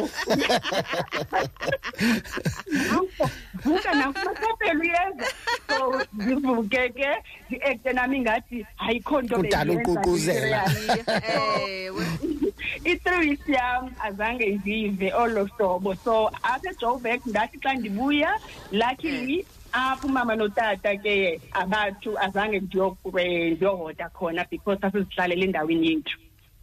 Nanko 2.69 3.31
vuka 3.65 3.91
nanko 3.95 4.19
masapela 4.25 4.81
uyeza 4.81 5.27
so 5.69 6.03
ndivuke 6.13 6.89
ke 6.97 7.09
ndi-ekte 7.51 7.93
nami 7.93 8.21
ngathi 8.21 8.67
ayikho 8.79 9.23
nto 9.23 9.37
Kudala 9.37 9.65
bendiyenza 9.65 10.01
uququzela. 10.01 10.63
ndiyiserious. 10.69 11.69
ewe. 11.69 12.05
I-three 12.85 13.29
weeks 13.29 13.49
yam 13.49 13.91
azange 14.05 14.47
ndive 14.57 15.13
olo 15.13 15.45
hlobo. 15.57 15.95
So 16.05 16.31
apha 16.43 16.71
ejoburg 16.71 17.21
ndathi 17.27 17.59
xa 17.59 17.75
ndibuya 17.75 18.31
luckily 18.73 19.47
apha 19.73 20.07
umama 20.07 20.37
notata 20.37 20.97
ke 20.97 21.41
abathu 21.53 22.19
azange 22.19 22.61
ndiyokwe- 22.61 23.51
ndiyohoda 23.57 24.09
khona 24.11 24.45
because 24.51 24.79
sasizihlalele 24.81 25.45
endaweni 25.45 25.87
yethu. 25.89 26.17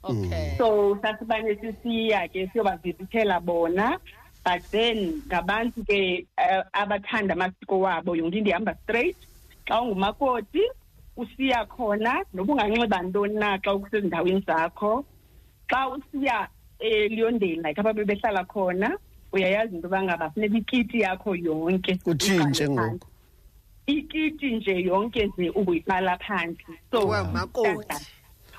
Okay. 0.03 0.55
So 0.57 0.97
sasibane 1.01 1.55
sisiya 1.61 2.27
ke 2.31 2.49
siyobavizithela 2.53 3.39
bona 3.41 3.97
but 4.45 4.61
then 4.71 5.21
ngabantu 5.27 5.83
ke 5.85 6.27
uh, 6.37 6.63
abathanda 6.73 7.33
amasiko 7.33 7.79
wabo 7.79 8.15
yonke 8.15 8.37
into 8.37 8.49
ihamba 8.51 8.75
straight. 8.83 9.17
Xa 9.67 9.81
ungumakoti 9.81 10.61
usiya 11.17 11.65
khona 11.65 12.21
noba 12.33 12.53
unganxiba 12.53 13.01
ntoni 13.01 13.33
na 13.33 13.57
xa 13.57 13.73
usezindaweni 13.75 14.43
zakho. 14.47 15.05
Xa 15.71 15.89
usiya 15.89 16.47
eliyondeni 16.79 17.63
like 17.63 17.79
apha 17.81 17.93
bebehlala 17.93 18.45
khona 18.45 18.97
uyayazi 19.35 19.75
into 19.75 19.87
yoba 19.87 20.03
ngaba 20.03 20.29
funeka 20.31 20.57
ikiti 20.57 20.99
yakho 21.01 21.35
yonke 21.35 21.95
Kutshintshe 22.03 22.67
uyiqale 22.67 22.69
ngoku. 22.69 22.99
phansi. 22.99 23.05
ikiti 23.87 24.55
nje 24.55 24.71
yonke 24.81 25.25
nje 25.27 25.49
ubuyiqala 25.49 26.17
phansi. 26.17 26.65
So 26.91 27.01
Uba 27.05 27.23
ngumakoti. 27.23 28.05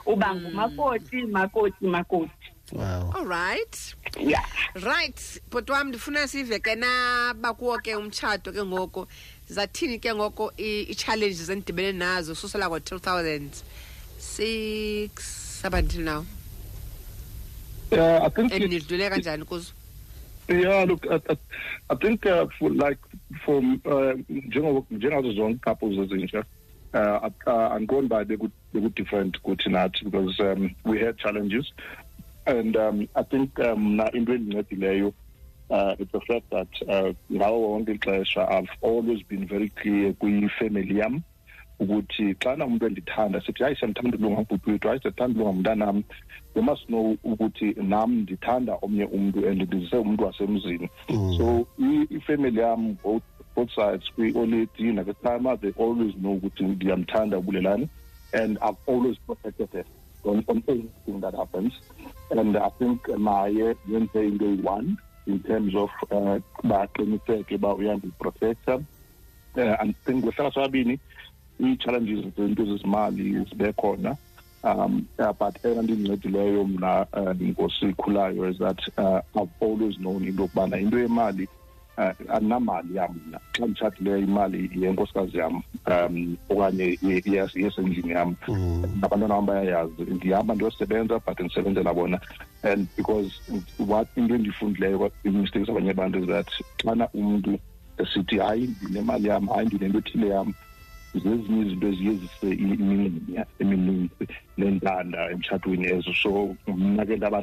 uba 0.07 0.35
ngumakoti 0.35 1.17
makoti 1.27 1.87
makoti. 1.87 2.31
Wow. 2.73 3.12
All 3.15 3.25
right. 3.27 3.95
Yeah. 4.19 4.45
Right 4.75 5.41
bhoti 5.51 5.71
wam 5.73 5.89
ndifuna 5.89 6.29
sive 6.29 6.59
ke 6.59 6.75
nabakuwo 6.75 7.79
ke 7.83 7.95
umtshato 7.97 8.53
ke 8.53 8.65
ngoku 8.65 9.07
zathini 9.49 9.99
ke 10.01 10.15
ngoku 10.15 10.51
i- 10.59 10.87
i-challenges 10.91 11.49
endidibene 11.49 11.93
nazo? 11.93 12.35
Susela 12.35 12.69
ngo-two 12.69 12.99
thousand 12.99 13.51
six 14.19 15.62
up 15.65 15.75
until 15.75 16.03
now. 16.03 16.27
Uh, 17.93 18.19
I 18.25 18.29
think 18.31 18.53
and 18.53 18.65
it, 18.65 18.71
nidlule 18.71 19.11
kanjani 19.11 19.45
kuzo? 19.45 19.71
Yeah, 20.49 20.85
look, 20.85 21.05
I, 21.11 21.21
I, 21.29 21.37
I 21.91 21.95
think 21.97 22.25
uh, 22.25 22.47
for 22.59 22.71
like 22.71 22.99
for 23.45 23.59
uh, 23.59 24.15
njengoba 24.29 24.87
njengazo 24.91 25.33
zonke 25.33 25.59
couples 25.61 25.99
ezintsha 25.99 26.45
uh, 26.95 27.31
uh, 27.47 27.73
angiboni 27.73 28.09
good 28.09 28.29
beku 28.29 28.51
beku 28.73 28.95
different 28.95 29.43
kuthi 29.43 29.71
nathi 29.71 30.05
because 30.05 30.39
um, 30.41 30.75
we 30.85 31.01
had 31.01 31.19
challenges. 31.19 31.73
And 32.47 32.77
um, 32.77 33.09
I 33.17 33.25
think 33.25 33.59
um, 33.59 33.97
na 33.97 34.09
into 34.15 34.33
endincedileyo 34.33 35.13
uh, 35.71 35.97
it's 35.99 36.13
the 36.13 36.21
fact 36.21 36.51
that 36.51 36.69
uh, 36.89 37.13
ngawo 37.33 37.71
wonke 37.71 37.99
ixesha 37.99 38.49
I've 38.49 38.71
always 38.83 39.23
been 39.23 39.49
very 39.49 39.69
clear 39.69 40.13
kwi-family 40.13 40.95
yam 40.95 41.25
ukuthi 41.81 42.35
xana 42.35 42.67
umuntu 42.67 42.87
endithanda 42.87 43.41
sithi 43.41 43.62
hayi 43.62 43.77
siyamthanda 43.77 44.19
ulunga 44.19 44.41
mbhuti 44.41 44.71
wethu 44.71 44.89
hayi 44.89 45.01
siyathanda 45.01 45.41
ulunga 45.41 45.59
mntanam 45.59 46.03
they 46.55 46.62
must 46.62 46.87
know 46.87 47.17
ukuthi 47.25 47.75
nam 47.83 48.11
ndithanda 48.21 48.79
omnye 48.83 49.05
umntu 49.05 49.49
and 49.49 49.62
ndizise 49.62 49.97
umntu 49.97 50.25
wasemzini. 50.25 50.89
So 51.37 51.67
ifamily 52.11 52.61
yam 52.61 52.97
both 53.05 53.23
both 53.57 53.71
sides 53.75 54.05
kwi-oledi 54.15 54.93
nakesama 54.93 55.57
they 55.61 55.73
always 55.79 56.15
know 56.15 56.33
ukuthi 56.33 56.65
ndiyamthanda 56.65 57.39
ubulelani 57.39 57.89
and 58.33 58.59
i've 58.62 58.79
always 58.87 59.17
protected 59.27 59.69
her 59.73 59.85
on, 60.25 60.45
on 60.49 60.62
anything 60.69 61.21
that 61.21 61.35
happens. 61.35 61.73
And 62.31 62.57
i 62.57 62.71
think 62.79 63.09
naye 63.09 63.77
yenze 63.89 64.27
into 64.27 64.45
eyi-one 64.45 64.97
in 65.27 65.41
terms 65.41 65.75
of 65.75 65.91
uh 66.11 66.39
baqiniseke 66.62 67.55
uba 67.55 67.75
uyandiprotecta 67.75 68.75
uh, 69.57 69.81
i 69.81 69.93
think 70.05 70.25
wehlala 70.25 70.51
sobabini 70.51 70.99
ii-challenges 71.61 72.25
zinto 72.37 72.64
zezimali 72.64 73.45
zibe 73.51 73.73
khona 73.73 74.16
um 74.64 75.05
uh, 75.19 75.33
but 75.38 75.64
eyona 75.64 75.83
nto 75.83 75.92
indincedileyo 75.92 76.64
mna 76.64 77.07
uh, 77.12 77.40
inkosi 77.40 77.85
ikhulayo 77.88 78.51
is 78.51 78.59
that 78.59 78.81
uh, 78.99 79.21
i've 79.42 79.53
always 79.61 79.97
known 79.97 80.25
into 80.25 80.42
yokubana 80.42 80.79
into 80.79 80.99
yemali 80.99 81.49
uh, 81.99 82.35
andinamali 82.35 82.97
yam 82.97 83.21
mna. 83.27 83.40
Xa 83.53 83.66
nditshatileyo 83.66 84.19
imali 84.19 84.71
yenkosikazi 84.77 85.38
yam 85.38 85.62
um 85.87 86.37
okanye 86.49 86.99
yesendlini 87.55 88.11
yam 88.11 88.35
abantwana 89.03 89.35
bam 89.35 89.47
bayayazi 89.47 90.03
ndihamba 90.03 90.55
ndiyosebenza 90.55 91.19
but 91.27 91.40
ndisebenzela 91.40 91.95
bona. 91.95 92.21
And 92.62 92.88
because 92.97 93.40
what 93.79 94.09
into 94.16 94.35
endiyifundileyo 94.35 95.11
imistakes 95.25 95.69
abanye 95.69 95.90
abantu 95.90 96.19
is 96.19 96.27
that 96.27 96.51
xana 96.83 97.09
umntu 97.14 97.59
esithi 97.99 98.38
hayi 98.38 98.71
ndinemali 98.83 99.29
yam 99.29 99.47
hayi 99.47 99.66
ndinento 99.66 99.99
ethile 99.99 100.29
yam 100.29 100.55
zezinye 101.14 101.66
izinto 101.66 101.87
eziye 101.88 102.12
zise 102.12 102.49
imingxunya 102.62 103.47
emininzi 103.59 104.25
nentanda 104.59 105.31
emtshatweni 105.31 105.87
ezo 105.87 106.12
so 106.23 106.57
mna 106.66 107.07
ke 107.07 107.16
ndaba 107.16 107.42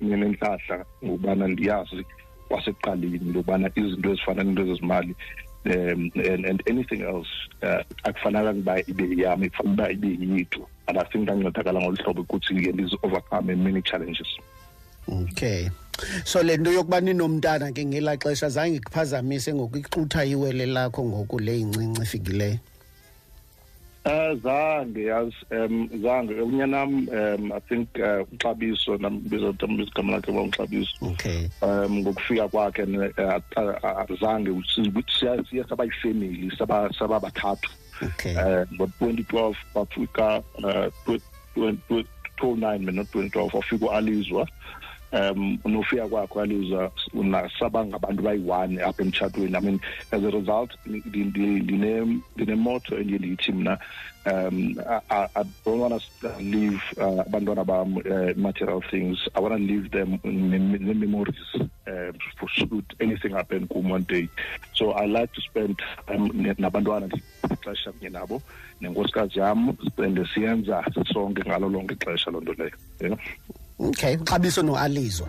nenhlahla 0.00 0.84
ngokubana 1.04 1.48
ndiyazi 1.48 2.04
kwasekuqaleni 2.48 3.16
into 3.16 3.38
yokubana 3.38 3.70
izinto 3.76 4.10
ezifana 4.10 4.42
nento 4.42 4.64
zezimali 4.64 5.14
um 5.66 6.10
and, 6.14 6.46
and 6.46 6.62
anything 6.70 7.02
else 7.02 7.28
uh, 7.62 7.82
akufanelanga 8.04 8.60
uba 8.60 8.80
ibe 8.80 9.22
yam 9.22 9.44
ifana 9.44 9.72
uba 9.72 9.90
ibe 9.90 10.08
yethu. 10.08 10.66
And 10.88 10.98
i 10.98 11.04
think 11.04 11.28
ndancedakala 11.28 11.80
ngolu 11.80 11.96
hlobo 11.96 12.22
ukuthi 12.22 12.54
ke 12.54 12.72
ndizi-overcome 12.72 13.56
many 13.56 13.82
challenges. 13.82 14.28
Okay. 15.08 15.68
So 16.24 16.42
le 16.42 16.56
nto 16.56 16.72
yokuba 16.72 17.00
ninomntana 17.00 17.72
ke 17.72 17.84
ngelaa 17.84 18.16
xesha 18.16 18.48
zange 18.48 18.80
kuphazamise 18.80 19.54
ngokixutha 19.54 20.24
iwele 20.24 20.66
lakho 20.66 21.04
ngoku 21.04 21.38
le 21.38 21.60
incinci 21.60 22.02
ifikileyo 22.02 22.58
Uh 24.06 24.34
zange 24.38 25.02
yazi 25.04 25.34
um 25.50 25.88
zange. 26.02 26.34
Unyanam 26.40 27.08
um 27.08 27.52
I 27.52 27.60
think 27.68 27.88
uh 27.98 28.22
uxabiso 28.32 28.96
nambizo 28.98 29.50
igama 29.50 30.12
lakhe 30.12 30.32
bawuxabiso 30.32 30.94
okay. 31.02 31.48
Um 31.60 31.98
ngokufika 31.98 32.48
kwakhe 32.48 32.82
azange 34.08 34.50
siye 35.50 35.64
saba 35.68 35.84
yifemeli 35.84 36.52
saba 36.98 37.20
bathathu. 37.20 37.70
Okay. 38.02 38.36
Uh 38.36 38.64
ngo-2012 38.74 39.54
bafika 39.74 40.42
uh 40.62 40.86
2009 41.56 42.78
mina 42.78 43.02
2012 43.02 43.56
wafika 43.56 43.86
u-alizwa 43.86 44.48
um 45.12 45.58
kwakho 46.08 46.40
bayi-one 48.22 48.78
apha 48.82 49.02
emtshatweni. 49.02 49.56
I 49.56 49.60
mean 49.60 49.80
as 50.12 50.22
a 50.22 50.30
result 50.30 50.70
ndinemoto 50.86 52.98
endiye 52.98 53.18
ndiyithi 53.18 53.52
mna 53.52 53.78
um 54.26 54.74
I, 55.08 55.28
I 55.36 55.44
don't 55.64 55.78
want 55.80 56.02
to 56.20 56.28
leave 56.40 56.82
uh, 56.98 57.20
abantwana 57.26 57.64
bam 57.64 57.96
uh, 57.96 58.34
material 58.36 58.82
things. 58.90 59.18
I 59.36 59.40
want 59.40 59.54
to 59.54 59.60
leave 59.62 59.90
them 59.92 60.18
ne-memories 60.24 61.36
uh, 61.54 62.12
for 62.36 62.48
shoot 62.48 62.84
anything 62.98 63.30
happen 63.34 63.68
kum 63.68 63.88
one 63.88 64.02
day. 64.02 64.28
So 64.74 64.90
i 64.92 65.06
like 65.06 65.32
to 65.34 65.40
spend 65.40 65.80
um, 66.08 66.28
nabantwana 66.58 67.08
ixesha 67.50 67.92
kunye 67.92 68.10
nabo. 68.10 68.42
Nenkosikazi 68.80 69.38
yam 69.38 69.68
and 69.98 70.18
siyenza 70.34 70.84
sonke 71.12 71.42
ngalo 71.44 71.68
lonke 71.68 71.94
ixesha 71.94 72.30
loo 72.30 72.40
nto 72.40 72.52
leyo 72.52 72.70
yeah 73.00 73.16
okay 73.78 74.16
xabiso 74.16 74.62
noalizwa 74.62 75.28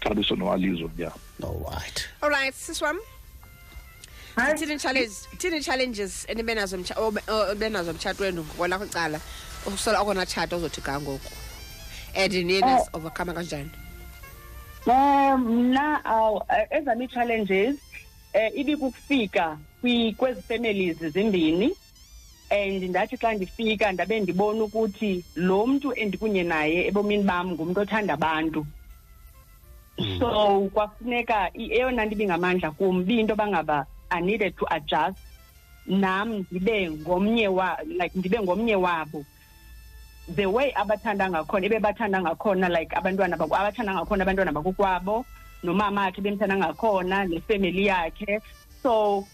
xabiso 0.00 0.36
noalizwa 0.36 0.90
yeah. 0.96 1.12
Allright 1.42 2.08
allright 2.22 2.54
siswam. 2.54 2.98
Thini 4.36 4.78
challenges 4.78 5.28
thini 5.38 5.60
challenges 5.60 6.26
enibe 6.28 6.54
nazo 6.54 6.76
benazo 7.56 7.90
emtshatweni 7.90 8.40
ngokwelakho 8.40 8.84
icala 8.84 9.20
usola 9.66 10.00
okona 10.00 10.26
tshato 10.26 10.56
ozothi 10.56 10.80
ga 10.80 11.00
and 12.14 12.32
niyenas 12.32 12.88
oh. 12.92 12.98
overcome 12.98 13.32
kanjani? 13.34 13.70
Um 14.86 15.70
mna 15.70 16.00
ezam 16.70 17.02
ii-challenges 17.02 17.74
um 17.74 18.40
eh, 18.40 18.50
ibikukufika 18.54 19.58
kwezi 20.16 20.42
families 20.42 20.98
zimbini. 20.98 21.76
And 22.50 22.82
ndathi 22.82 23.16
xa 23.16 23.34
ndifika 23.34 23.92
ndabe 23.92 24.20
ndibona 24.20 24.64
ukuthi 24.64 25.24
lo 25.36 25.66
mntu 25.66 25.92
endikunye 25.94 26.42
naye 26.42 26.86
ebomini 26.88 27.22
bam 27.22 27.50
ngumntu 27.52 27.80
othanda 27.80 28.14
abantu. 28.14 28.66
So 30.18 30.68
kwafuneka 30.72 31.50
i- 31.54 31.72
eyona 31.72 32.04
nto 32.04 32.14
ibingamandla 32.14 32.70
kum 32.70 33.04
biyinto 33.04 33.34
bangaba 33.36 33.86
i 34.10 34.20
needed 34.20 34.56
to 34.56 34.64
adjust. 34.70 35.18
Nam 35.86 36.44
ndibe 36.50 36.90
ngomnye 36.90 37.48
wa 37.48 37.78
like 37.84 38.14
ndibe 38.18 38.40
ngomnye 38.40 38.76
wabo. 38.76 39.24
The 40.36 40.46
way 40.46 40.72
abathanda 40.74 41.30
ngakhona 41.30 41.66
ebebathanda 41.66 42.20
ngakhona 42.20 42.68
like 42.68 42.96
abantwana 42.96 43.36
bako 43.36 43.56
abathanda 43.56 43.94
ngakhona 43.94 44.22
abantwana 44.24 44.52
bakokwabo 44.52 45.24
nomama 45.62 46.06
akhe 46.06 46.20
bemthanda 46.22 46.56
ngakhona 46.56 47.24
nefamily 47.24 47.86
yakhe. 47.86 48.40
So 48.82 49.24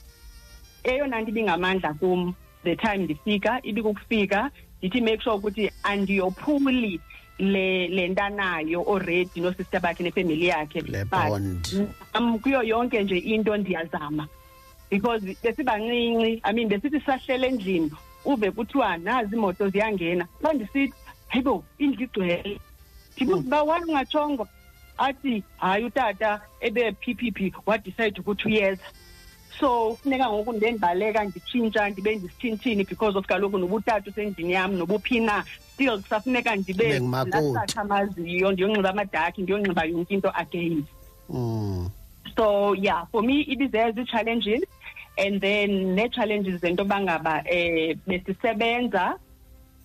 eyona 0.85 1.20
nto 1.20 1.31
ibingamandla 1.31 1.94
kum. 2.00 2.35
The 2.64 2.77
time 2.77 2.98
ndifika 3.05 3.61
ibikukufika 3.62 4.50
ndithi 4.79 5.00
make 5.00 5.22
sure 5.22 5.37
ukuthi 5.37 5.70
andiyophuli 5.83 7.00
le 7.38 7.88
le 7.88 8.09
ntanayo 8.09 8.83
already 8.83 9.40
noosister 9.40 9.81
bakhe 9.81 10.03
nefamily 10.03 10.46
yakhe. 10.46 10.81
Le 10.81 11.05
But 11.05 11.29
bond. 11.29 11.88
nam 12.14 12.38
kuyo 12.38 12.62
yonke 12.62 13.03
nje 13.03 13.18
into 13.18 13.57
ndiyazama. 13.57 14.29
Because 14.90 15.22
besibancinci 15.42 16.40
i 16.44 16.53
mean 16.53 16.68
besithi 16.68 17.00
sahlele 17.00 17.46
endlini 17.48 17.90
uve 18.24 18.50
kuthiwa 18.50 18.96
nazi 18.96 19.37
imoto 19.37 19.68
ziyangena. 19.68 20.27
Xa 20.42 20.53
ndisithi 20.53 20.94
hayibo 21.29 21.64
indlu 21.79 22.05
igcwele. 22.05 22.61
Ndibuza 23.16 23.38
uba 23.38 23.62
wani 23.62 23.85
ungatshongo 23.85 24.48
athi 24.98 25.42
hayi 25.57 25.85
utata 25.85 26.40
ebe-p 26.61 27.14
p 27.14 27.31
p 27.31 27.53
wadicide 27.66 28.20
ukuthi 28.20 28.48
uyeza. 28.48 28.83
So 29.60 29.96
funeka 30.02 30.28
ngoku 30.30 30.52
ndendibaleka 30.52 31.24
nditshintsha 31.24 31.88
ndibe 31.88 32.16
ndisithintshini 32.16 32.84
because 32.84 33.18
of 33.18 33.26
kaloku 33.26 33.58
nobutata 33.58 34.10
usendlini 34.10 34.52
yam 34.52 34.76
nobuphina 34.76 35.44
still 35.74 36.02
kusafuneka 36.02 36.56
ndibe 36.56 36.98
lasakha 36.98 37.80
amaziyo 37.80 38.52
ndiyonxiba 38.52 38.90
amadakhi 38.90 39.42
ndiyonxiba 39.42 39.84
yonke 39.84 40.14
into 40.14 40.30
again. 40.34 40.84
Mm. 41.30 41.90
so 42.36 42.74
yeah 42.74 43.06
for 43.12 43.22
me 43.22 43.40
ibizezo 43.42 44.00
ii-challenges 44.00 44.62
and 45.16 45.40
then 45.40 45.94
nee-challenges 45.94 46.60
zento 46.60 46.84
bangaba 46.84 47.42
eh 47.46 47.96
besisebenza 48.06 49.18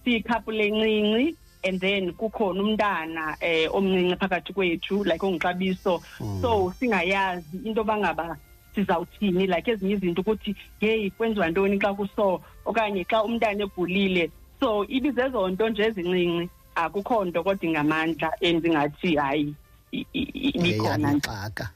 siyikhapule 0.03 0.67
encinci 0.67 1.35
and 1.63 1.79
then 1.81 2.13
kukhona 2.13 2.63
umntana 2.63 3.37
eh 3.39 3.69
omncinci 3.75 4.15
phakathi 4.15 4.53
kwethu 4.53 5.03
like 5.03 5.25
ongixabiso. 5.25 6.01
So 6.41 6.73
singayazi 6.79 7.57
into 7.65 7.83
bangaba 7.83 8.37
sizawuthini? 8.79 9.47
Like 9.47 9.71
ezinye 9.71 9.93
izinto 9.93 10.21
ukuthi 10.21 10.55
yeyi 10.81 11.11
kwenziwa 11.11 11.49
ntoni 11.49 11.79
xa 11.79 11.93
kuso? 11.93 12.41
Okanye 12.65 13.03
xa 13.05 13.23
umntana 13.23 13.63
egulile. 13.63 14.31
So 14.59 14.85
ibizezo 14.87 15.47
nto 15.49 15.69
nje 15.69 15.83
ezincinci 15.83 16.49
akukho 16.75 17.25
nto 17.25 17.43
kodwa 17.43 17.65
ingamandla 17.65 18.31
endingathi 18.41 19.15
hayi 19.15 19.55
i- 19.91 20.05
i- 20.13 20.31
i- 20.33 20.49
ibikhona 20.57 20.97
nje. 21.13 21.27
Yeyanixaka 21.27 21.69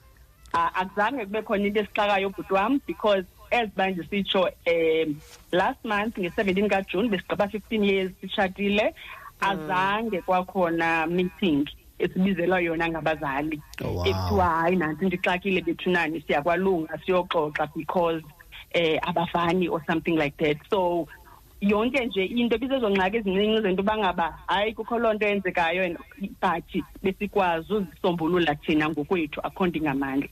Ah, 0.56 0.70
akuzange 0.74 1.24
kube 1.26 1.42
khona 1.42 1.66
into 1.66 1.80
esixakayo 1.80 2.28
ubhuti 2.28 2.52
wam 2.54 2.80
because 2.86 3.24
as 3.50 3.68
uba 3.74 3.90
ndisitsho 3.90 4.42
um 4.66 5.16
last 5.52 5.84
month 5.84 6.18
nge-seventeen 6.18 6.68
kajune 6.68 7.08
besigqiba 7.08 7.48
fifteen 7.50 7.84
years 7.84 8.12
sitshatile 8.20 8.94
azange 9.40 10.22
kwakhona 10.22 11.06
meeting. 11.06 11.66
Esibizelwa 11.98 12.60
yona 12.60 12.88
ngabazali. 12.88 13.62
Oh, 13.84 13.88
wow. 13.88 14.06
ekuthiwa 14.06 14.44
hayi 14.44 14.76
nansi 14.76 15.04
ndixakile 15.04 15.60
bethunani 15.60 16.20
siyakwalunga 16.20 16.98
siyoxoxa 17.06 17.68
because 17.76 18.22
eh 18.70 18.98
abafani 19.02 19.68
or 19.68 19.82
something 19.86 20.16
like 20.16 20.36
that. 20.36 20.56
So 20.70 21.06
yonke 21.60 22.06
nje 22.06 22.24
into 22.24 22.58
bisezongxaki 22.58 23.16
ezincinci 23.16 23.62
zento 23.62 23.82
bangaba 23.82 24.38
hayi 24.46 24.74
kukho 24.74 24.98
loo 24.98 25.12
nto 25.12 25.26
eyenzekayo 25.26 25.84
and 25.84 25.98
but 26.40 26.84
besikwazi 27.02 27.74
uzisombulula 27.74 28.54
thina 28.54 28.88
ngokwethu 28.88 29.40
akhondi 29.40 29.80
ngamandla. 29.80 30.28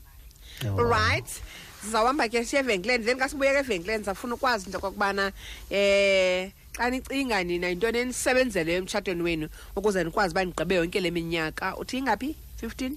Right. 0.77 1.41
Sizawuhamba 1.81 2.29
ke 2.29 2.45
siye 2.45 2.61
evenkileni 2.61 3.05
then 3.05 3.17
xa 3.17 3.29
sibuyeka 3.29 3.59
evenkileni 3.59 4.03
safuna 4.03 4.35
ukwazi 4.35 4.65
into 4.65 4.77
okokubana 4.77 5.31
eh 5.69 6.51
xa 6.73 6.89
nicinga 6.89 7.43
nina 7.43 7.67
yintoni 7.69 7.97
enisebenzeleyo 7.99 8.77
emtshatweni 8.77 9.21
wenu 9.23 9.47
ukuze 9.75 10.03
nikwazi 10.03 10.33
uba 10.33 10.45
nigqibe 10.45 10.75
yonke 10.75 10.99
le 11.01 11.11
minyaka. 11.11 11.77
Uthi 11.77 11.97
ingaphi? 11.97 12.35
15 12.61 12.95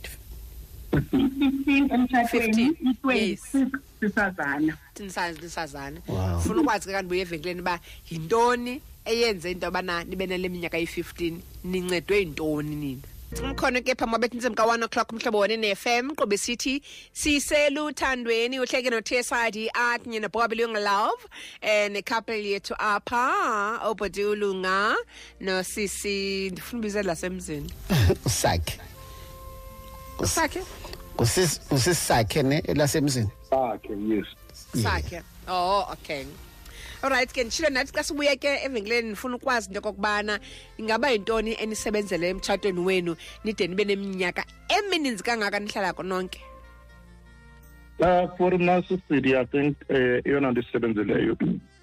15 0.93 1.95
emtshatweni. 1.95 2.71
15, 3.05 3.15
yes. 3.15 3.55
i-26 3.55 3.79
sisazana. 4.01 4.77
Nisazi 4.99 5.41
nisazana. 5.43 6.01
Wow. 6.09 6.41
funa 6.41 6.61
ukwazi 6.61 6.87
ke 6.87 6.93
kanti 6.93 7.09
buye 7.09 7.21
evenkileni 7.21 7.61
uba 7.61 7.81
yintoni 8.11 8.81
eyenze 9.05 9.51
into 9.51 9.67
yobana 9.67 10.05
nibe 10.05 10.27
nale 10.27 10.49
minyaka 10.49 10.79
yi-15 10.79 11.35
nincedwe 11.65 12.19
yintoni 12.19 12.77
nina? 12.77 13.03
Umkhono 13.43 13.81
ke 13.85 13.95
phambi 13.95 14.11
kwabethi 14.13 14.37
ntsimbi 14.37 14.57
ka-one 14.57 14.85
o'clock 14.85 15.13
umhlobo 15.13 15.39
wone 15.39 15.57
ne-fm 15.57 16.15
qobe 16.17 16.37
sithi 16.39 16.83
siseluthandweni 17.13 18.61
uhleke 18.61 18.91
notsd 18.91 19.69
art 19.75 20.03
kunye 20.03 20.21
nobobby 20.21 20.57
love 20.57 21.23
um 21.63 21.93
nekhapel 21.93 22.41
yethu 22.47 22.75
apha 22.79 23.81
obhoti 23.89 24.25
ulunga 24.25 24.97
nosisi 25.41 26.51
ndifuna 26.51 26.79
ubizela 26.81 27.07
lasemzini 27.13 27.71
usakhe? 28.27 28.81
Sakhe 30.25 30.63
Usis- 31.19 31.61
usisakhe 31.71 32.43
ne 32.43 32.59
elasemzini? 32.59 33.29
Sakhe 33.51 33.93
yes. 34.09 34.27
Sakhe. 34.83 35.23
Oh 35.49 35.87
okay. 35.93 36.25
Alright 37.07 37.33
ke 37.33 37.45
nditshilo 37.45 37.71
nathi 37.71 37.93
xa 37.93 38.03
sibuye 38.03 38.37
ke 38.37 38.49
evenkileni 38.67 39.09
ndifuna 39.09 39.37
ukwazi 39.37 39.69
into 39.69 39.79
yokokubana 39.79 40.41
ingaba 40.79 41.11
yintoni 41.11 41.57
enisebenzele 41.63 42.29
emtshatweni 42.29 42.81
wenu 42.81 43.17
nide 43.45 43.67
nibe 43.67 43.85
neminyaka 43.85 44.45
emininzi 44.69 45.23
kangaka 45.23 45.61
nihlala 45.61 45.95
nonke? 46.03 46.41
Uh, 47.99 48.29
for 48.37 48.59
mna 48.59 48.83
sisidi 48.83 49.37
i 49.37 49.45
think 49.45 49.77
uh, 49.89 50.27
eyona 50.27 50.51
nto 50.51 50.61
esisebenzileyo 50.61 51.37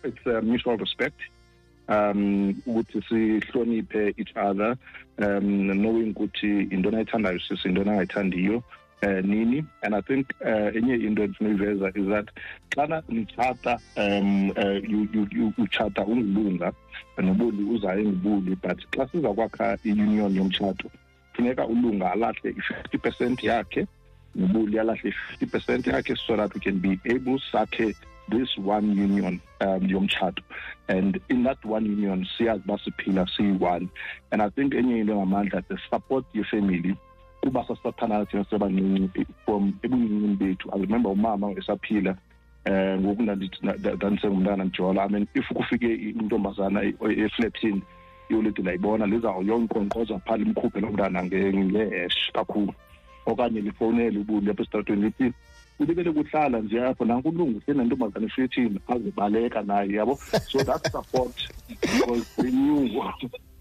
it's 0.04 0.28
a 0.28 0.42
mutual 0.42 0.78
respect 0.78 1.20
um 1.88 2.54
ukuthi 2.66 3.02
sihloniphe 3.10 4.14
each 4.18 4.36
other 4.36 4.76
um 5.18 5.72
knowing 5.72 6.12
ukuthi 6.12 6.68
intoni 6.72 6.96
ayithandayo 6.98 7.40
sisi 7.40 7.68
intoni 7.68 7.90
angayithandiyo 7.90 8.64
uh, 9.04 9.22
nini? 9.22 9.66
And 9.84 9.96
i 9.96 10.02
think 10.02 10.34
uh, 10.42 10.72
enye 10.78 11.06
into 11.08 11.22
endifuna 11.28 11.96
is 11.96 12.08
that 12.08 12.28
xana 12.76 13.04
nitshata 13.10 13.80
um 13.98 14.52
uh, 14.52 14.80
you, 14.92 15.08
you, 15.32 15.54
utshata 15.58 16.06
ungulunga 16.06 16.74
nobuli 17.18 17.64
uzayo 17.64 18.00
engubuli 18.00 18.56
but 18.62 18.80
xa 18.92 19.08
siza 19.08 19.34
kwakha 19.34 19.78
i-union 19.84 20.36
yomtshato 20.36 20.90
funeka 21.34 21.68
ulunga 21.68 22.12
alahle 22.12 22.50
i-fifty 22.50 22.98
percent 22.98 23.44
yakhe 23.44 23.88
nobuli 24.36 24.80
alahle 24.80 25.10
i-fifty 25.10 25.46
percent 25.46 25.88
yakhe 25.88 26.16
so 26.28 26.36
that 26.38 26.54
we 26.56 26.60
can 26.60 26.80
be 26.80 27.00
able 27.06 27.40
sakhe 27.52 27.96
this 28.30 28.58
one 28.58 28.88
union 29.06 29.42
um 29.62 29.82
yomtshato. 29.82 30.42
And 30.88 31.20
in 31.30 31.44
that 31.44 31.64
one 31.66 31.86
union 31.86 32.28
siyazi 32.38 32.64
uba 32.66 32.78
siphila 32.78 33.28
siyi-one. 33.38 33.90
And 34.32 34.42
i 34.42 34.50
think 34.50 34.74
enye 34.74 35.00
into 35.00 35.14
engamandla 35.14 35.68
the 35.68 35.78
support 35.90 36.26
yefamily 36.34 36.98
kuba 37.44 37.66
sasathandana 37.68 38.26
thina 38.26 38.46
sebancinci 38.50 39.26
from 39.46 39.74
ebuncinini 39.84 40.36
bethu. 40.38 40.70
I 40.74 40.80
remember 40.80 41.10
umama 41.12 41.52
esaphila 41.52 42.16
um 42.66 43.02
ngoku 43.02 43.22
ndandisengumntana 43.24 44.64
ndijola 44.64 45.04
i 45.04 45.10
mean 45.10 45.28
if 45.36 45.48
kufike 45.54 45.94
intombazana 45.96 46.84
e- 46.84 46.96
eflatini 47.26 47.82
iyolide 48.30 48.64
layibona 48.64 49.06
lizawuyonkqonkqoza 49.06 50.20
phaa 50.20 50.38
imkhuphe 50.38 50.80
lo 50.80 50.88
mntana 50.92 51.24
nge- 51.24 52.32
kakhulu. 52.34 52.74
Okanye 53.26 53.62
lifowunele 53.62 54.20
ubuli 54.20 54.48
lapha 54.48 54.62
esitratweni 54.64 55.02
lithi 55.02 55.34
ulibele 55.80 56.12
kuhlala 56.12 56.60
nje 56.60 56.84
apho 56.86 57.06
nankulungu 57.06 57.62
senentombazana 57.66 58.26
eflethini 58.26 58.80
azibaleka 58.88 59.62
naye 59.62 59.92
yabo? 59.94 60.16
So 60.48 60.64
that 60.64 60.92
support 60.92 61.36
because 61.70 62.26
they 62.38 62.52
knew 62.52 62.88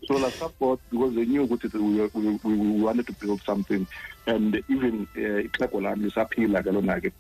so 0.06 0.18
la 0.18 0.30
support 0.38 0.80
because 0.90 1.14
they 1.14 1.24
knew 1.24 1.46
ukuthi 1.46 1.68
we, 1.74 2.10
we, 2.14 2.38
we, 2.44 2.82
wanted 2.82 3.06
to 3.06 3.12
build 3.20 3.40
something 3.46 3.86
and 4.26 4.56
even 4.68 5.06
uh, 5.16 5.40
ixhego 5.46 5.80
lam 5.80 6.02
lisaphila 6.02 6.62
ke 6.62 6.72
lona 6.72 7.00
ke 7.00 7.12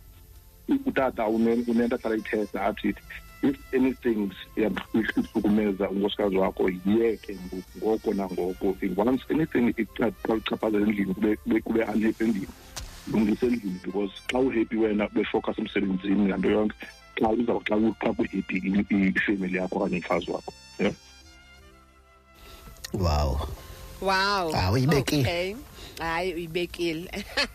utata 0.86 1.28
une- 1.28 1.64
unento 1.68 1.96
ahlala 1.96 2.16
ithetha 2.16 2.66
athi 2.66 2.94
if 3.42 3.56
anything 3.72 4.30
ihlukumeza 4.56 5.90
unkosikazi 5.90 6.36
wakho 6.36 6.70
yiyeke 6.86 7.38
ngoko 7.78 8.14
nangoko 8.14 8.76
once 8.96 9.22
anything 9.30 9.74
xa 9.98 10.12
ichaphazela 10.36 10.86
endlini 10.86 11.14
kube- 11.14 11.94
unhappy 11.94 12.24
endlini 12.24 12.48
lungisa 13.06 13.46
endlini 13.46 13.80
because 13.84 14.12
xa 14.32 14.38
uhappy 14.38 14.76
wena 14.76 15.08
befocus 15.08 15.58
emsebenzini 15.58 16.24
nganto 16.24 16.50
yonke 16.50 16.76
xa 17.20 17.28
uza 17.28 17.52
xa 17.68 17.76
ku- 17.76 17.94
xa 18.00 18.12
kuhappy 18.14 18.44
i- 18.58 18.86
i- 18.90 19.12
ifamily 19.16 19.58
yakho 19.58 19.76
okanye 19.78 19.96
umfazi 19.96 20.30
wakho 20.30 20.52
yeah 20.78 20.94
wow. 22.94 23.38
Wow. 24.00 24.52
Ah, 24.54 24.70
uyibekile. 24.72 25.20
okay. 25.22 25.54
Hayi 25.98 26.34
uyibekile 26.34 27.10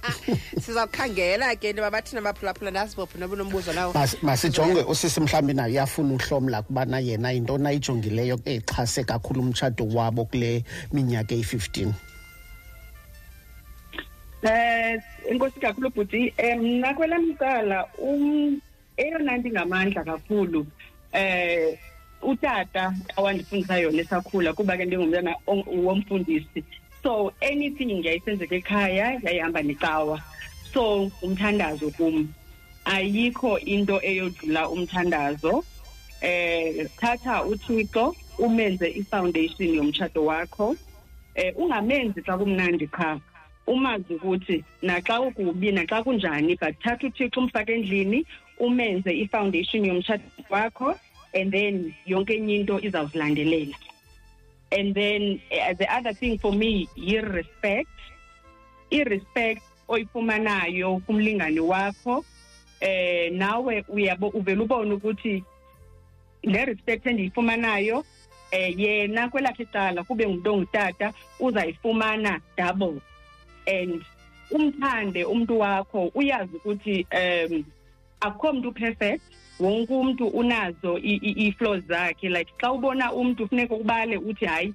sizawukhangela 0.62 1.56
ke 1.56 1.70
into 1.70 1.82
babathina 1.82 2.22
baphulaphula 2.22 2.72
ndasibophi 2.72 3.18
noba 3.20 3.34
unombuzo 3.34 3.74
nawo 3.74 3.94
Mas- 3.94 4.18
masijonge 4.24 4.82
usisi 4.82 5.20
mhlawumbi 5.20 5.54
nayo 5.54 5.72
uyafuna 5.72 6.14
uhlomla 6.14 6.62
kubana 6.62 7.00
yena 7.00 7.32
yintoni 7.32 7.68
ayijongileyo 7.68 8.40
exhase 8.46 9.04
kakhulu 9.04 9.42
umtshato 9.42 9.88
wabo 9.88 10.26
kule 10.26 10.64
minyaka 10.94 11.36
eyi-15 11.36 11.92
Eh 14.44 15.02
inkosi 15.32 15.60
kakhulu 15.60 15.90
bhuti. 15.90 16.34
Eh 16.38 16.58
mna 16.58 16.94
kwelam 16.94 17.32
icala 17.32 17.86
um 17.98 18.62
eyona 18.98 19.38
nto 19.38 19.48
ingamandla 19.50 20.04
kakhulu 20.04 20.66
eh 21.12 21.78
utata 22.22 22.94
awandifundisa 23.18 23.78
yona 23.80 24.02
esakhula 24.02 24.54
kuba 24.54 24.78
ke 24.78 24.86
ndingumntana 24.86 25.36
ong- 25.48 25.68
womfundisi. 25.86 26.64
So 27.04 27.32
anything 27.42 28.04
yayisenzeka 28.04 28.56
ekhaya 28.56 29.20
yayihamba 29.24 29.62
necawa. 29.64 30.22
So 30.74 31.12
umthandazo 31.22 31.92
kum 31.98 32.34
ayikho 32.86 33.60
into 33.66 34.00
eyodlula 34.04 34.70
umthandazo. 34.70 35.64
Eh 36.22 36.88
thatha 37.00 37.44
uthixo 37.46 38.16
umenze 38.40 38.88
ifoundation 38.90 39.70
yomtshato 39.76 40.26
wakho. 40.26 40.76
Eh 41.36 41.54
ungamenzi 41.56 42.22
xa 42.26 42.38
kumnandi 42.38 42.88
qha. 42.88 43.20
Umazi 43.68 44.14
ukuthi 44.16 44.64
naxa 44.82 45.22
ukubi 45.22 45.72
naxa 45.72 46.04
kunjani 46.04 46.56
but 46.60 46.76
thatha 46.84 47.08
uthixo 47.08 47.40
umfake 47.40 47.74
endlini 47.74 48.26
umenze 48.60 49.12
ifoundation 49.14 49.86
yomtshato 49.86 50.24
wakho. 50.50 50.96
And 51.34 51.52
then 51.52 51.94
yonke 52.08 52.38
enye 52.38 52.60
into 52.60 52.80
izawuzilandelela. 52.80 53.76
And 54.72 54.94
then 54.94 55.42
uh, 55.52 55.74
the 55.74 55.88
other 55.94 56.14
thing 56.14 56.38
for 56.38 56.52
me 56.52 56.90
yi-respect. 56.96 57.90
I-respect 58.92 59.62
oyifumanayo 59.88 61.00
kumlingane 61.06 61.60
wakho 61.60 62.26
eh 62.80 63.32
nawe 63.32 63.86
uyabo 63.90 64.28
uvela 64.30 64.64
ubone 64.64 64.94
ukuthi 64.94 65.44
le 66.44 66.66
respect 66.66 67.06
endiyifumanayo 67.06 68.06
eh 68.52 68.80
yena 68.80 69.30
kwelakhe 69.30 69.64
icala 69.64 70.04
kube 70.04 70.28
ngumuntu 70.28 70.54
ongutata 70.54 71.14
uzayifumana 71.40 72.42
double. 72.58 73.02
And 73.66 74.06
umthande 74.52 75.24
umuntu 75.26 75.60
wakho 75.60 76.12
uyazi 76.16 76.56
ukuthi 76.56 77.08
um 77.12 77.66
akukho 78.20 78.54
mntu 78.54 78.72
perfect 78.72 79.24
wonke 79.60 79.94
umuntu 79.94 80.28
unazo 80.28 80.98
i- 80.98 81.20
i- 81.22 81.36
ii-flaws 81.46 81.84
zakhe. 81.88 82.30
Like 82.30 82.52
xa 82.62 82.72
ubona 82.72 83.14
umntu 83.14 83.48
funeka 83.48 83.76
ubale 83.76 84.18
uthi 84.18 84.46
hayi 84.46 84.74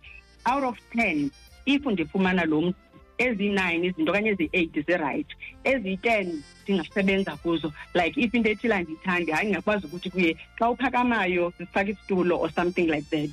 out 0.53 0.65
of 0.65 0.79
ten 0.97 1.31
if 1.67 1.87
ndifumana 1.87 2.45
lo 2.45 2.61
mntu 2.61 2.79
eziyi-nine 3.19 3.87
izinto 3.87 4.13
okanye 4.13 4.31
eziyi-eight 4.31 4.87
zirayithi 4.87 5.35
eziyi-ten 5.65 6.43
ndingasebenza 6.63 7.37
kuzo. 7.37 7.73
Like 7.95 8.21
if 8.21 8.35
into 8.35 8.51
ethile 8.51 8.75
andiyithandi 8.75 9.33
hayi 9.33 9.47
ndingakwazi 9.49 9.87
ukuthi 9.87 10.11
kuye 10.11 10.37
xa 10.59 10.71
uphakamayo 10.71 11.53
sifake 11.59 11.91
isitulo 11.91 12.41
or 12.41 12.51
something 12.53 12.87
like 12.87 13.07
that. 13.11 13.31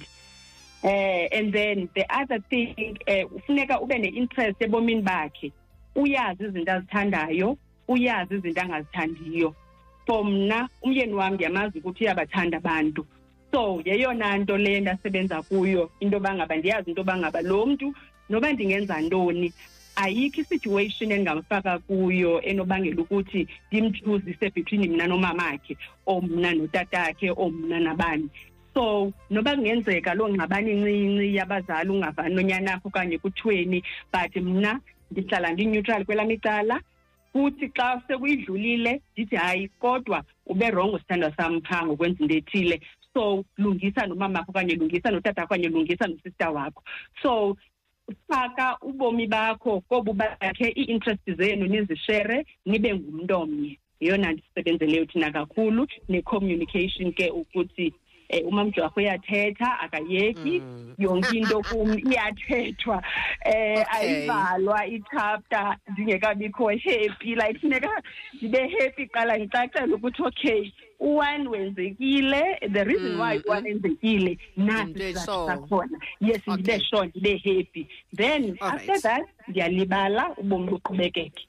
Eh 0.83 1.27
and 1.31 1.53
then 1.53 1.89
the 1.95 2.05
other 2.21 2.39
thing 2.49 2.97
eh 3.05 3.25
ufuneka 3.35 3.81
ube 3.81 3.97
ne-interest 3.97 4.61
ebomini 4.61 5.01
bakhe. 5.01 5.51
Uyazi 5.95 6.43
izinto 6.43 6.71
azithandayo 6.71 7.57
uyazi 7.87 8.35
izinto 8.35 8.61
angazithandiyo 8.61 9.55
for 10.09 10.25
mna 10.25 10.69
umyeni 10.81 11.13
wam 11.13 11.33
ndiyamazi 11.33 11.79
ukuthi 11.79 12.03
uyabathanda 12.03 12.57
abantu. 12.57 13.05
So 13.51 13.81
yeyona 13.85 14.37
nto 14.37 14.57
le 14.57 14.79
ndasebenza 14.79 15.41
kuyo 15.41 15.91
into 15.99 16.15
yoba 16.15 16.35
ngaba 16.35 16.55
ndiyazi 16.57 16.89
into 16.89 17.01
yoba 17.01 17.17
ngaba 17.17 17.41
lo 17.41 17.65
mntu 17.65 17.93
noba 18.29 18.53
ndingenza 18.53 19.01
ntoni 19.01 19.53
ayikho 19.95 20.41
isituation 20.41 21.11
engamfaka 21.11 21.79
kuyo 21.79 22.41
enobangela 22.41 23.01
ukuthi 23.01 23.47
ndimchuzise 23.71 24.49
between 24.49 24.89
mna 24.89 25.07
nomamakhe 25.07 25.77
or 26.05 26.23
mna 26.23 26.53
notatakhe 26.53 27.29
or 27.29 27.51
mna 27.51 27.79
nabani. 27.79 28.29
So 28.73 29.13
noba 29.29 29.55
kungenzeka 29.55 30.13
loo 30.13 30.29
ngxabane 30.29 30.71
incinci 30.71 31.35
yabazali 31.35 31.89
ungavani 31.89 32.35
nonyanakho 32.35 32.87
okanye 32.87 33.17
kuthweni 33.17 33.83
but 34.11 34.35
mna 34.35 34.79
ndihlala 35.11 35.51
ndineutral 35.53 36.05
kwelam 36.05 36.31
icala 36.31 36.81
futhi 37.33 37.71
xa 37.77 38.01
sekuyidlulile 38.07 39.01
ndithi 39.13 39.35
hayi 39.35 39.67
kodwa 39.67 40.23
ube 40.45 40.71
rongo 40.71 40.99
sithandwa 40.99 41.35
sam 41.37 41.61
phaa 41.61 41.85
into 42.19 42.35
ethile. 42.35 42.81
So 43.13 43.45
lungisa 43.57 44.07
nomamakho 44.07 44.51
okanye 44.51 44.75
lungisa 44.75 45.11
notatakho 45.11 45.53
okanye 45.53 45.69
lungisa 45.69 46.07
nosista 46.07 46.49
wakho. 46.49 46.83
So 47.21 47.57
faka 48.27 48.77
ubomi 48.81 49.27
bakho 49.27 49.81
kobu 49.81 50.13
bakhe 50.13 50.73
ii-interest 50.77 51.31
zenu 51.37 51.65
nizishere 51.67 52.45
nibe 52.65 52.95
ngumntu 52.95 53.35
omnye 53.35 53.79
yeyona 53.99 54.31
ndisebenzeleyo 54.31 55.03
isebenzeleyo 55.03 55.05
thina 55.05 55.31
kakhulu 55.31 55.87
ne-communication 56.09 57.13
ke 57.13 57.29
ukuthi 57.29 57.93
um 58.29 58.47
umamjwarho 58.47 58.93
uyathetha 58.95 59.79
akayeki. 59.79 60.61
Yonke 60.97 61.37
into 61.37 61.61
kum 61.61 61.93
iyathethwa. 61.93 63.03
Um 63.45 63.83
ayivalwa 63.91 64.85
ichapter 64.87 65.77
ndingekabikho 65.91 66.69
happy. 66.69 67.35
Like 67.35 67.59
funeka 67.59 68.01
ndibe 68.33 68.67
happy 68.67 69.07
qala 69.07 69.39
ngicacele 69.39 69.93
ukuthi 69.93 70.23
okay 70.23 70.71
u-one 70.99 71.47
wenzekile. 71.47 72.59
The 72.73 72.83
reason 72.83 73.19
why 73.19 73.37
u-one 73.37 73.69
enzekile 73.69 74.37
nasi 74.57 74.89
Into 74.89 74.99
isizathu 74.99 75.31
eso. 75.31 75.47
sakhona. 75.47 75.99
Yes 76.19 76.41
ndibe 76.47 76.79
sure 76.79 77.07
ndibe 77.07 77.37
happy. 77.37 77.87
Then 78.15 78.57
after 78.61 79.01
that 79.01 79.25
ndiyalibala 79.47 80.35
ubomi 80.37 80.67
buqhubekeke 80.67 81.47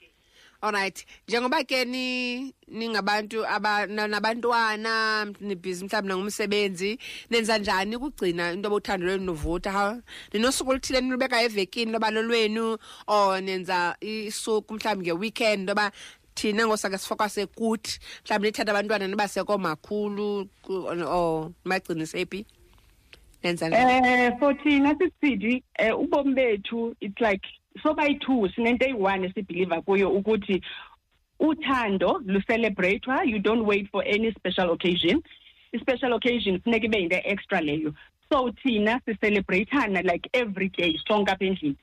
alright 0.62 1.06
njengoba 1.28 1.64
ke 1.64 1.84
ni 1.84 2.54
ningabantu 2.68 3.46
aba 3.46 3.86
na- 3.86 4.08
nabantwana 4.08 5.24
nibhizi 5.40 5.84
mhlawumbi 5.84 6.08
nangumsebenzi 6.08 6.98
nenza 7.30 7.58
njani 7.58 7.96
ukugcina 7.96 8.52
into 8.52 8.68
yobuthando 8.68 9.06
lwenu 9.06 9.24
novutha 9.24 9.72
Ha- 9.72 10.00
ninosuku 10.32 10.70
oluthile 10.70 11.00
nilubeka 11.00 11.42
evekini 11.42 11.92
loba 11.92 12.10
lolwenu 12.10 12.78
or 13.06 13.40
nenza 13.40 13.96
isuku 14.00 14.74
mhlawumbi 14.74 15.04
nge-weekend 15.10 15.68
loba 15.68 15.92
thina 16.34 16.66
ngosake 16.66 16.98
sifokase 16.98 17.46
kuthi 17.46 17.98
mhlawumbi 18.24 18.48
nithatha 18.48 18.70
abantwana 18.70 19.08
nibasekomakhulu 19.08 20.48
ku- 20.62 20.86
or 21.08 21.50
nimagcinise 21.64 22.26
phi 22.26 22.46
nenza 23.42 23.66
Eh 23.72 24.32
for 24.38 24.54
thina 24.62 24.94
sisidi 24.98 25.62
eh 25.78 25.98
ubomi 25.98 26.34
bethu 26.34 26.94
it's 27.00 27.20
like 27.20 27.42
so 27.82 27.94
bayi-two 27.94 28.48
sinento 28.54 28.84
eyi-one 28.86 29.26
esibhiliva 29.26 29.82
kuyo 29.82 30.10
ukuthi 30.10 30.62
uthando 31.38 32.22
lucelebratewa 32.26 33.24
you 33.24 33.38
don't 33.38 33.66
wait 33.66 33.90
for 33.90 34.04
any 34.06 34.32
special 34.32 34.70
occasion. 34.70 35.22
I-special 35.72 36.12
occasion 36.12 36.60
funeka 36.60 36.86
ibe 36.86 36.98
yinto 36.98 37.20
extra 37.24 37.60
leyo. 37.60 37.94
So 38.32 38.52
thina 38.62 39.00
sicelebrayithana 39.06 40.04
like 40.04 40.28
every 40.34 40.68
day 40.68 40.98
sonke 41.08 41.30
apha 41.30 41.44
endlini. 41.44 41.76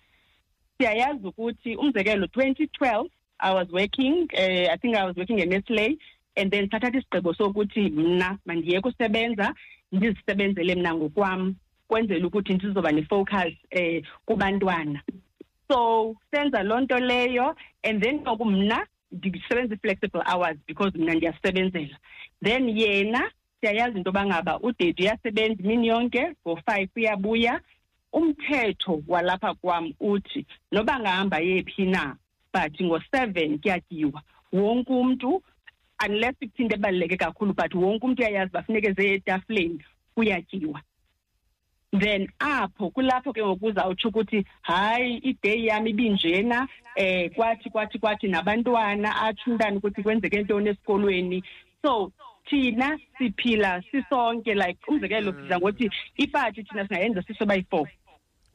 Siyayazi 0.79 1.27
ukuthi 1.27 1.75
umzekelo 1.75 2.25
2012 2.25 3.09
i 3.39 3.53
was 3.53 3.67
working 3.71 4.27
uh, 4.33 4.71
i 4.73 4.77
think 4.77 4.95
i 4.95 5.05
was 5.05 5.15
working 5.15 5.39
enestlay 5.39 5.97
and 6.35 6.51
then 6.51 6.69
sathatha 6.69 6.97
isigqibo 6.97 7.33
sokuthi 7.33 7.89
mna 7.89 8.38
mandiyeke 8.45 8.88
usebenza 8.88 9.55
ndizisebenzele 9.91 10.75
mna 10.75 10.95
ngokwam 10.95 11.55
kwenzela 11.88 12.27
ukuthi 12.27 12.53
ndizoba 12.53 12.91
ne-focus 12.91 13.53
um 13.79 14.01
kubantwana 14.25 15.01
so 15.68 16.15
senza 16.32 16.63
loo 16.63 16.80
nto 16.80 16.99
leyo 16.99 17.55
and 17.84 18.03
then 18.03 18.20
ngoku 18.20 18.45
mna 18.45 18.88
ndisebenza 19.11 19.76
i-flexible 19.76 20.22
hours 20.26 20.57
because 20.68 20.97
mna 20.97 21.13
ndiyasebenzela. 21.13 21.97
Then 22.43 22.70
yena 22.70 23.32
siyayazi 23.61 23.97
into 23.97 24.09
yoba 24.09 24.26
ngaba 24.26 24.59
udade 24.59 25.03
uyasebenza 25.03 25.63
imini 25.63 25.88
yonke 25.88 26.34
ngo-five 26.47 26.89
uyabuya. 26.95 27.61
Umthetho 28.13 29.03
walapha 29.07 29.53
kwam 29.53 29.93
uthi 29.99 30.45
noba 30.72 30.99
ngahamba 30.99 31.39
yephi 31.39 31.86
na 31.86 32.15
but 32.53 32.82
ngo-seven 32.82 33.59
kuyatyiwa 33.59 34.22
wonke 34.53 34.93
umntu 34.93 35.43
unless 36.05 36.36
ikuthi 36.41 36.63
into 36.63 36.76
ebaluleke 36.76 37.18
kakhulu 37.18 37.53
but 37.53 37.74
wonke 37.74 38.05
umntu 38.05 38.22
uyayazi 38.22 38.49
uba 38.49 38.63
funeke 38.63 38.88
eze 38.88 39.13
etafuleni 39.13 39.84
kuyatyiwa 40.15 40.82
then 41.93 42.27
apho 42.39 42.91
kulapho 42.91 43.33
ke 43.33 43.41
ngoku 43.41 43.65
uzawutsho 43.65 44.09
ukuthi 44.09 44.45
hayi 44.61 45.17
ideyi 45.17 45.67
yam 45.67 45.88
ibinjena. 45.88 46.67
Eh 46.95 47.29
kwathi 47.35 47.69
kwathi 47.69 47.99
kwathi 47.99 48.27
nabantwana 48.27 49.21
atsho 49.21 49.51
umntana 49.51 49.77
ukuthi 49.77 50.03
kwenzeke 50.03 50.41
ntoni 50.41 50.69
esikolweni. 50.69 51.43
So 51.81 52.11
thina 52.49 52.99
siphila 53.17 53.83
sisonke 53.91 54.55
like 54.55 54.79
umzekelo 54.88 55.33
sidla 55.33 55.59
ngothi 55.59 55.89
ipati 56.17 56.63
thina 56.63 56.88
singayenza 56.88 57.21
siso 57.21 57.45
bayi-four 57.45 57.88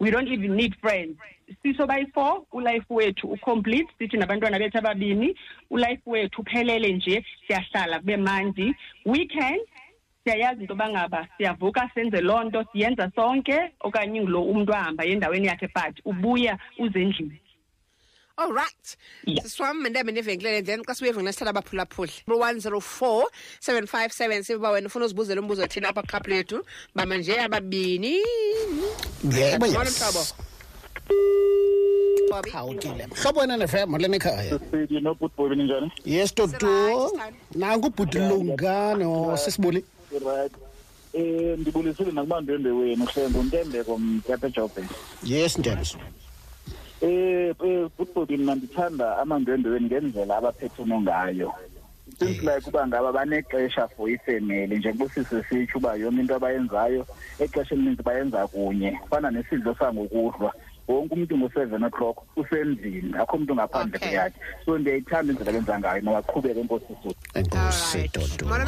we 0.03 0.11
don't 0.11 0.29
even 0.29 0.57
need 0.57 0.75
friends. 0.81 1.17
Siso 1.63 1.87
bayi-four 1.87 2.43
ulife 2.53 2.91
wethu 2.91 3.27
ucomplete. 3.29 3.89
Sithi 3.99 4.17
nabantwana 4.17 4.59
bethu 4.59 4.79
ababini 4.79 5.35
ulife 5.71 6.03
wethu 6.07 6.41
uphelele 6.41 6.93
nje 6.93 7.25
siyahlala 7.47 7.99
kube 7.99 8.17
mandi. 8.17 8.75
Weekend 9.07 9.61
siyayazi 10.25 10.61
into 10.63 10.73
yoba 10.75 10.89
ngaba 10.91 11.29
siyavuka 11.37 11.91
senze 11.95 12.21
loo 12.21 12.45
nto 12.45 12.65
siyenza 12.73 13.11
sonke 13.17 13.59
okanye 13.81 14.21
ngulo 14.21 14.43
umntu 14.43 14.75
ahamba 14.75 15.05
endaweni 15.05 15.47
yakhe 15.47 15.69
but 15.75 15.99
ubuya 16.05 16.59
uze 16.79 17.03
endlini 17.03 17.39
all 18.37 18.53
right. 18.53 18.97
Yeah. 19.27 19.43
sisiwam 19.45 19.77
mandembe 19.83 20.13
nevenkilele 20.13 20.63
then 20.65 20.83
xa 20.85 20.95
sibuye 20.95 21.11
evenkilele 21.11 21.33
sithatha 21.33 21.51
abaphulaphuli 21.51 22.13
one 22.27 22.61
zero 22.61 22.81
four 22.81 23.27
seven 23.61 23.87
five 23.87 24.13
seven 24.13 24.43
siba 24.43 24.71
wena 24.71 24.87
ufuna 24.87 25.05
uzibuzela 25.05 25.41
umbuzo 25.41 25.67
thina 25.67 25.89
apha 25.89 26.03
kukhaphu 26.03 26.31
lethu. 26.31 26.65
Bama 26.95 27.17
nje 27.17 27.41
ababini. 27.41 28.17
Yebo 29.25 29.67
Molo, 29.67 29.85
yes. 29.85 30.03
mhlobo. 30.03 30.27
Bobby. 32.31 32.51
khawukile 32.51 33.07
mhlobo 33.07 33.41
wena 33.41 33.57
nefem 33.57 33.91
molweni 33.91 34.17
ekhaya 34.17 34.59
sidi 34.71 35.01
nobhutbobi 35.01 35.57
ninjani 35.57 35.93
yes 36.05 36.31
Sirayithi, 36.35 36.59
toto. 36.59 37.09
Sithando. 37.09 37.37
nangu 37.55 37.87
ubhuti 37.87 38.19
lungano 38.19 39.37
sisibuli 39.37 39.85
right. 40.21 40.53
Um 41.15 41.61
ndibulisile 41.61 42.13
nakubandwendwe 42.13 42.73
wenu 42.73 43.05
hlengo 43.07 43.43
ntembeko 43.43 43.99
mtyapha 43.99 44.47
ejobheni 44.47 44.89
yes 45.25 45.59
ntems 45.59 45.97
um 47.03 47.89
bhutbobi 47.99 48.37
mna 48.37 48.55
ndithanda 48.55 49.19
amandwendwe 49.19 49.73
wenu 49.73 49.87
ngendlela 49.87 50.37
abaphethene 50.37 51.01
ngayo. 51.01 51.53
Seems 52.19 52.43
like 52.43 52.67
uba 52.69 52.87
ngaba 52.87 53.13
banexesha 53.13 53.89
for 53.89 54.11
ifemeli 54.11 54.77
njengoba 54.79 55.05
usise 55.05 55.43
sitsho 55.49 55.79
uba 55.79 55.95
yonke 55.95 56.21
into 56.21 56.35
abayenzayo 56.35 57.07
exesha 57.39 57.75
elininzi 57.75 58.03
bayenza 58.03 58.47
kunye 58.47 58.99
fana 59.11 59.31
nesidlo 59.31 59.75
sangokuhlwa 59.75 60.55
wonke 60.89 61.15
umntu 61.15 61.39
ngo-seven 61.39 61.85
o'clock 61.85 62.17
usendlini 62.37 63.15
akho 63.19 63.39
mntu 63.39 63.55
ngaphandle 63.55 63.97
Okay. 63.97 64.09
kweyakhe. 64.09 64.37
So 64.65 64.79
ndiyayithanda 64.79 65.33
indlela 65.33 65.53
benza 65.53 65.79
ngayo 65.79 66.03
mawaqhubeke 66.03 66.61
enkosi 66.61 66.87
suku 67.03 67.15
enkosi 67.35 67.97
Alright. 67.99 68.13
toto 68.13 68.47
molo 68.47 68.65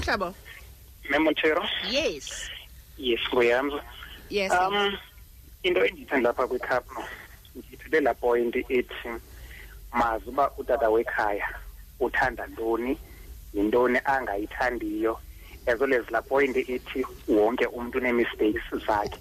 mhlobo 1.05 1.11
memochero 1.11 1.69
yes. 1.91 2.51
Yes 2.99 3.21
nguyamza 3.33 3.83
yes 4.31 4.53
um 4.53 4.97
into 5.63 5.85
endithi 5.85 6.21
lapha 6.21 6.47
kwicup 6.47 6.85
no 6.95 7.05
ndithele 7.55 8.01
laa 8.01 8.15
point 8.15 8.57
ethi 8.57 9.09
mazi 9.93 10.29
uba 10.29 10.51
utata 10.59 10.91
wekhaya 10.91 11.49
uthanda 12.01 12.47
ntoni 12.47 12.99
yintoni 13.55 13.99
angayithandiyo? 14.05 15.21
Ezolezi 15.67 16.11
laa 16.11 16.23
point 16.23 16.57
ethi 16.57 17.07
wonke 17.29 17.67
umntu 17.67 17.99
unee-mistakes 17.99 18.87
zakhe. 18.87 19.19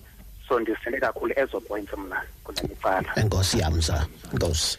So 0.47 0.59
ndizithele 0.59 0.99
kakhulu 0.99 1.33
ezo 1.35 1.59
points 1.61 1.93
mna 1.97 2.23
kula 2.43 2.63
micala. 2.63 3.13
Enkosi 3.15 3.59
yamza 3.59 4.07
enkosi. 4.33 4.77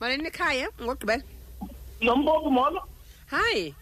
Molweni 0.00 0.26
ekhaya? 0.26 0.68
Ngokugqibela? 0.82 1.22
Nomboku 2.00 2.50
molo. 2.50 2.82
Hayi. 3.26 3.74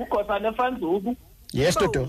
Ngugosane 0.00 0.52
fanzuku 0.52 1.16
yes 1.52 1.74
toto 1.74 2.08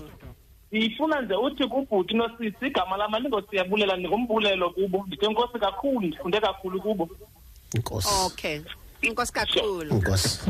ndifuna 0.72 1.20
nje 1.20 1.34
uthi 1.34 1.68
kubhuti 1.68 2.14
nosisi 2.14 2.66
igama 2.66 2.96
lam 2.96 3.14
andingosiyabulela 3.14 3.96
ndingumbulelo 3.96 4.70
kubo. 4.70 5.04
Ndithe 5.06 5.28
nkosi 5.28 5.58
kakhulu 5.58 6.00
ndifunde 6.00 6.40
kakhulu 6.40 6.82
kubo. 6.82 7.08
Enkosi 7.74 8.08
okay. 8.26 8.60
Inkosi 9.02 9.32
kakhulu. 9.32 9.94
Enkosi 9.94 10.40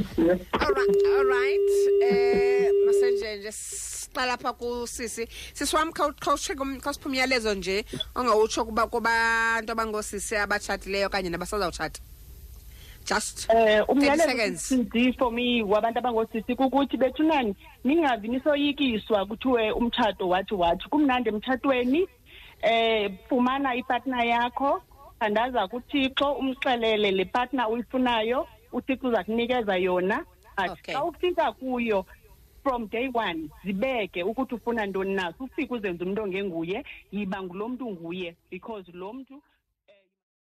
alright 0.53 1.07
alright 1.19 1.71
eh 2.03 2.71
masenje 2.87 3.37
nje 3.37 3.53
siqala 3.53 4.33
apha 4.33 4.53
kusisi. 4.53 5.29
Sisi 5.53 5.77
wam 5.77 5.93
khawusiphi 5.93 7.07
umyalezo 7.07 7.55
nje 7.55 7.85
ongawutsho 8.15 8.65
kuba 8.65 8.87
kubantu 8.87 9.73
abangosisi 9.73 10.37
abatshatileyo 10.37 11.07
okanye 11.07 11.31
nabasazawutshata. 11.31 12.01
Just 13.05 13.51
Eh 13.51 13.81
30 13.81 13.85
umyalezo 13.89 14.23
seconds. 14.31 14.63
CD 14.69 15.13
for 15.19 15.33
me 15.33 15.63
wabantu 15.63 15.99
abangosisi 15.99 16.55
kukuthi 16.57 16.97
bethunani 16.97 17.55
ningavi 17.85 18.29
nisoyikiswa 18.29 19.27
kuthiwe 19.27 19.73
umtshato 19.73 20.29
wathi 20.29 20.55
wathi. 20.55 20.89
Kumnandi 20.89 21.29
emtshatweni. 21.29 22.07
Eh 22.63 23.11
fumana 23.29 23.75
ipartner 23.75 24.27
yakho. 24.27 24.83
Thandaza 25.21 25.69
kuthixo 25.69 26.33
umxelele 26.33 27.11
le 27.11 27.25
partner 27.25 27.67
uyifunayo 27.71 28.47
uthixo 28.73 29.09
uza 29.09 29.25
kunikeza 29.25 29.77
yona. 29.77 30.25
But 30.57 30.71
Okay. 30.71 30.95
xa 30.95 31.05
ufika 31.05 31.53
kuyo 31.53 32.05
from 32.63 32.87
day 32.89 33.09
one 33.15 33.49
zibeke 33.65 34.23
ukuthi 34.23 34.55
ufuna 34.55 34.87
ntoni 34.87 35.15
na. 35.15 35.35
Ufike 35.41 35.75
uzenze 35.75 36.05
umntu 36.05 36.23
ongenguye 36.23 36.85
yiba 37.13 37.43
ngulo 37.43 37.69
mntu 37.69 37.91
nguye 37.91 38.37
because 38.51 38.93
lo 38.93 39.13
mntu 39.13 39.43